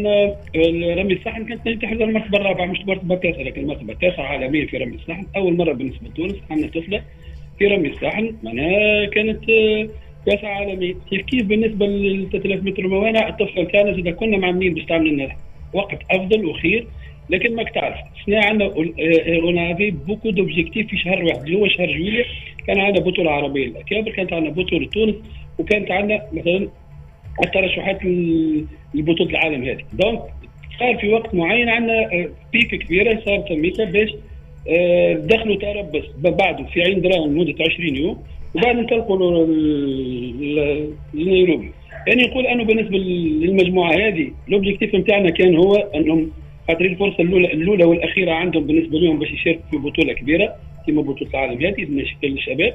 [1.01, 4.95] رمي الصحن كانت تحضر المرتبة الرابعة مش المرتبه التاسعه لكن المرتبة التاسعة عالميا في رمي
[4.95, 7.01] الصحن أول مرة بالنسبة لتونس عندنا طفلة
[7.59, 9.87] في رمي الصحن معناها كانت آه
[10.25, 14.85] كاس عالمي كيف كيف بالنسبة لل 3000 متر موانع الطفله كانت إذا كنا معملين باش
[14.85, 15.35] تعمل لنا
[15.73, 16.87] وقت أفضل وخير
[17.29, 18.73] لكن ماك تعرف سنا عندنا
[19.43, 22.25] on avait beaucoup d'objectifs في شهر واحد اللي هو شهر جويليا
[22.67, 23.67] كان عندنا بطولة عربية.
[23.67, 25.15] الاكابر كانت عندنا بطولة تونس
[25.59, 26.69] وكانت عندنا مثلا
[27.43, 27.99] الترشحات
[28.93, 29.83] لبطولة العالم هذه.
[29.93, 30.21] donc
[30.79, 34.09] صار في وقت معين عندنا pic كبيره صارت ميتا باش
[34.69, 38.23] آه، دخلوا تربص بعده في عين دراهم لمدة 20 يوم.
[38.55, 39.45] وبعد انطلقوا
[41.13, 41.71] لنيروبي
[42.07, 46.31] يعني نقول أنه بالنسبة للمجموعة هذه ال objectif نتاعنا كان هو أنهم
[46.67, 50.55] خاطر الفرصة الاولى الأولى والأخيرة عندهم بالنسبة لهم باش يشاركوا في بطولة كبيرة
[50.87, 52.73] كما بطولة العالم هذه بالنسبة للشباب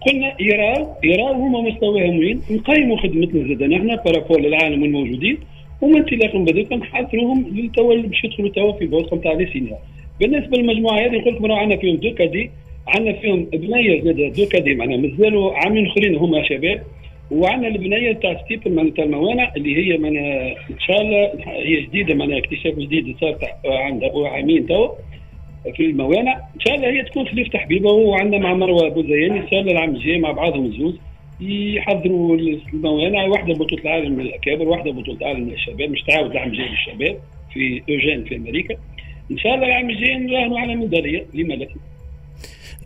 [0.00, 5.38] قلنا يراو يراو هما مستواهم وين؟ نقيموا خدمتنا زاد نحن par rapport للعالم الموجودين
[5.80, 9.78] ومن انطلاقا بذلك نحضروهم للتوا باش يدخلوا توا في بوسطهم تاع les seniors.
[10.20, 12.50] بالنسبة للمجموعة هذه قلت لكم عندنا فيهم deux cadets
[12.88, 16.82] عندنا فيهم بنية زاد deux cadets معناها مازالوا عامين أخرين هما شباب
[17.30, 22.14] وعندنا البنية تاع steeple معناها تاع الموانع اللي هي معناها إن شاء الله هي جديدة
[22.14, 24.90] معناها اكتشاف جديد صار عند أبو عامين تو
[25.76, 26.32] في الموانع.
[26.32, 29.32] إن شاء الله هي تكون خليفة حبيبه وعندنا مع مروة بوزياني.
[29.32, 30.98] إن شاء الله العام الجاي مع بعضهم الزوز
[31.40, 32.38] يحضروا
[32.72, 33.24] الموانع.
[33.24, 37.16] واحدة بطولة العالم للاكابر واحدة بطولة العالم للشباب مش تعاود العام الجاي للشباب
[37.52, 38.76] في اوجين في أمريكا.
[39.30, 41.66] إن شاء الله العام الجاي نراهنوا على ميداليه لما لا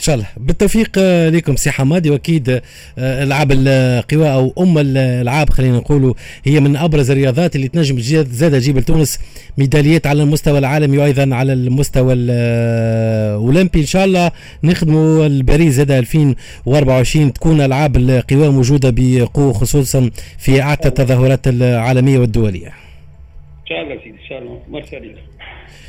[0.00, 0.98] ان شاء الله بالتوفيق
[1.28, 2.60] لكم سي حمادي وأكيد آه،
[2.98, 8.78] ألعاب القوى أو أم الألعاب خلينا نقولوا هي من أبرز الرياضات اللي تنجم زاد تجيب
[8.78, 9.18] لتونس
[9.58, 14.30] ميداليات على المستوى العالمي وأيضا على المستوى الاولمبي إن شاء الله
[14.64, 22.66] نخدموا باريس زاد 2024 تكون ألعاب القوى موجودة بقوة خصوصا في أعتى التظاهرات العالمية والدولية.
[22.68, 24.60] إن شاء الله سيدي إن شاء الله.
[24.68, 24.96] مرسى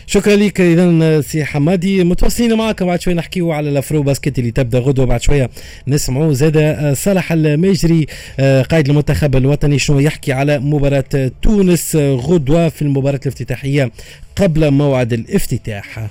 [0.07, 2.03] شكرا لك اذا سي حمادي.
[2.03, 5.05] متواصلين معك بعد شوي نحكيو على ال Afro Basket اللي تبدأ غدوة.
[5.05, 5.49] بعد شوية
[5.87, 8.07] نسمعوا زاد آه، صالح المجري
[8.39, 13.91] آه، قائد المنتخب الوطني شنو يحكي على مباراة تونس غدوة في المباراة الافتتاحية
[14.35, 16.09] قبل موعد الافتتاح.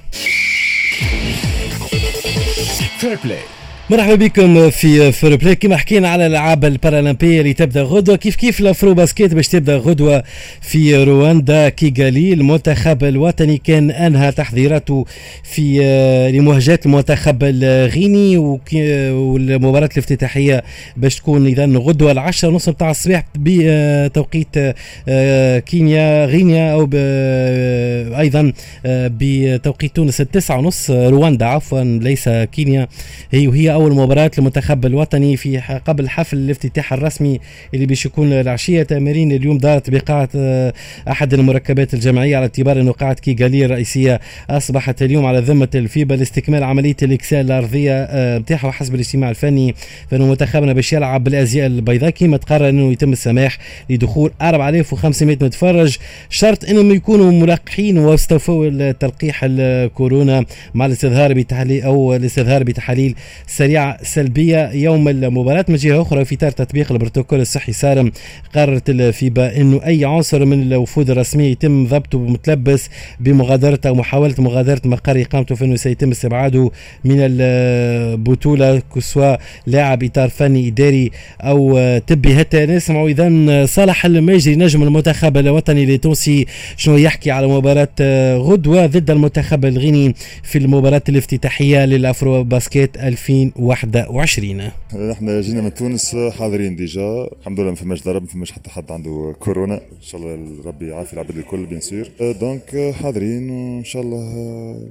[3.91, 8.61] مرحبا بكم في Fair Play كما حكينا على الألعاب البارالمبية اللي تبدأ غدوة كيف كيف
[8.61, 10.23] ال Afro Basket باش تبدأ غدوة
[10.61, 15.07] في رواندا؟ كيغالي المنتخب الوطني كان أنهى تحضيراته
[15.43, 18.37] في آه، لمواجهة المنتخب الغيني
[19.13, 20.63] والمباراة الافتتاحية
[20.97, 24.75] باش تكون إذا غدوة العشرة ونص نتاع الصباح بتوقيت
[25.09, 26.89] آه، كينيا غينيا أو
[28.21, 28.53] أيضا
[28.87, 32.89] آه، بتوقيت تونس التسعة ونص رواندا عفوا ليس كينيا.
[33.31, 37.41] هي وهي أول مباراة للمنتخب الوطني في قبل حفل الافتتاح الرسمي
[37.75, 39.59] اللي باش يكون العشية تمارين اليوم.
[39.59, 40.73] دارت بقاعة آه،
[41.09, 44.21] أحد المركبات الجماعية على اعتبار أنه قاعة كيغالي الرئيسيه
[44.51, 48.09] أصبحت اليوم على ذمة الفيبا لاستكمال عملية الاكسال الأرضية
[48.39, 49.75] نتاعها آه، حسب الاجتماع الفني.
[50.11, 53.59] فإنه منتخبنا باش يلعب بالأزياء البيضاء كما تقرر أنه يتم السماح
[53.91, 55.97] لدخول 4500 متفرج.
[56.31, 63.15] شرط إنهم يكونوا ملقحين واستوفوا التلقيح الكورونا مع الاستظهار بتحليل أو الاستظهار بتحاليل
[63.71, 65.65] سريعة سلبية يوم المباراة.
[65.69, 68.13] من جهة أخرى في إطار تطبيق البروتوكول الصحي صارم
[68.55, 72.89] قررت الفيبا أنه أي عنصر من الوفود الرسمية يتم ضبطه متلبس
[73.21, 76.71] بمغادرة أو محاولة مغادرة مقر إقامته فإنه سيتم استبعاده
[77.05, 81.11] من البطولة سواء لاعب إطار فني إداري
[81.41, 82.37] أو طبي.
[82.37, 86.47] حتى نسمعوا إذا صالح المجري نجم المنتخب الوطني التونسي
[86.77, 87.89] شنو يحكي على مباراة
[88.37, 94.71] غدوة ضد المنتخب الغيني في المباراة الافتتاحية لل Afro Basket 2000 2021
[95.11, 97.29] إحنا جينا من تونس حاضرين déjà.
[97.41, 99.75] الحمد لله ما فماش ضرب ما فماش حتى حد عنده كورونا.
[99.75, 102.09] إن شاء الله ربي يعافي العباد الكل bien sûr.
[102.21, 104.21] donc حاضرين وإن شاء الله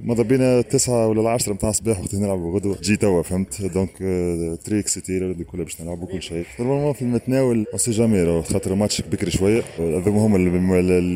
[0.04, 2.76] ماذا بينا التسعة ولا العشرة نتاع الصباح وقت نلعبوا غدوة.
[2.82, 3.98] جي توا فهمت؟ donc
[4.64, 6.44] très excités الأولاد الكل باش نلعبوا كل شيء.
[6.60, 9.62] normalement في المتناول on sait jamais خاطر ماتش بكري شوية.
[9.78, 10.38] هذوما هما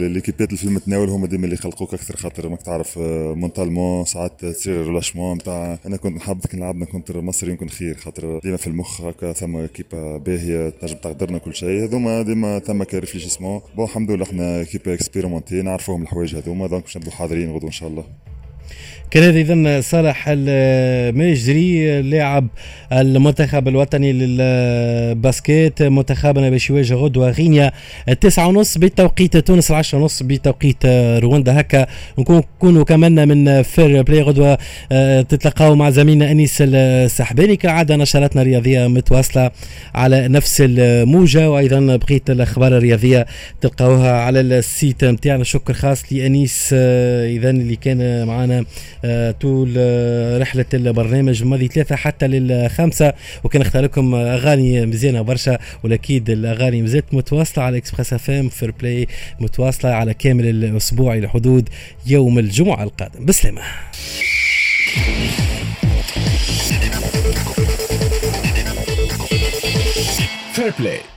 [0.09, 2.49] ليكيبات اللي في المتناول هما ديما اللي يخلقوك أكثر خاطر.
[2.49, 7.68] ماك تعرف mentalement ساعات تصير relâchement نتاع أنا كنت نحب كي لعبنا كنت مصر يمكن
[7.68, 11.85] خير خاطر ديما في المخ هكا ثم كيبا باهية تنجم تقدرنا كل شيء.
[11.85, 16.97] هذوما ديما ثم كريفليشيسمون bon الحمد لله إحنا كيبا expérimentée نعرفوهم الحوايج هذوما donc باش
[16.97, 18.05] نبدو حاضرين غدوة إن شاء الله.
[19.11, 22.49] كان اذا صالح المجري لاعب
[22.93, 27.73] المنتخب الوطني للباسكيت منتخبنا باش يواجه غدوه غينيا
[28.09, 30.87] التسعة ونص بتوقيت تونس العشرة ونص بتوقيت
[31.23, 31.61] رواندا.
[31.61, 31.87] هكا
[32.19, 34.59] نكونوا كمان من فير بلاي غدوة
[34.93, 37.57] آه، تتلقاو مع زميلنا أنيس السحباني.
[37.57, 39.51] كالعادة نشراتنا الرياضية متواصلة
[39.95, 43.27] على نفس الموجة وأيضا بقية الأخبار الرياضية
[43.61, 48.65] تلقاوها على ال site نتاعنا شكر خاص لأنيس آه، اذا اللي كان معنا
[49.41, 53.13] طول آه، رحلة البرنامج الماضي ثلاثة حتى للخمسه
[53.45, 58.71] وكان اختار لكم أغاني مزيانة برشا واكيد الأغاني مازالت متواصلة على اكسبريس اف ام فير
[58.71, 59.07] بلاي
[59.41, 61.69] متواصلة على كامل الأسبوع إلى حدود
[62.07, 63.25] يوم الجمعة القادم.
[63.25, 63.63] بسلامة.
[70.55, 71.15] فير بلاي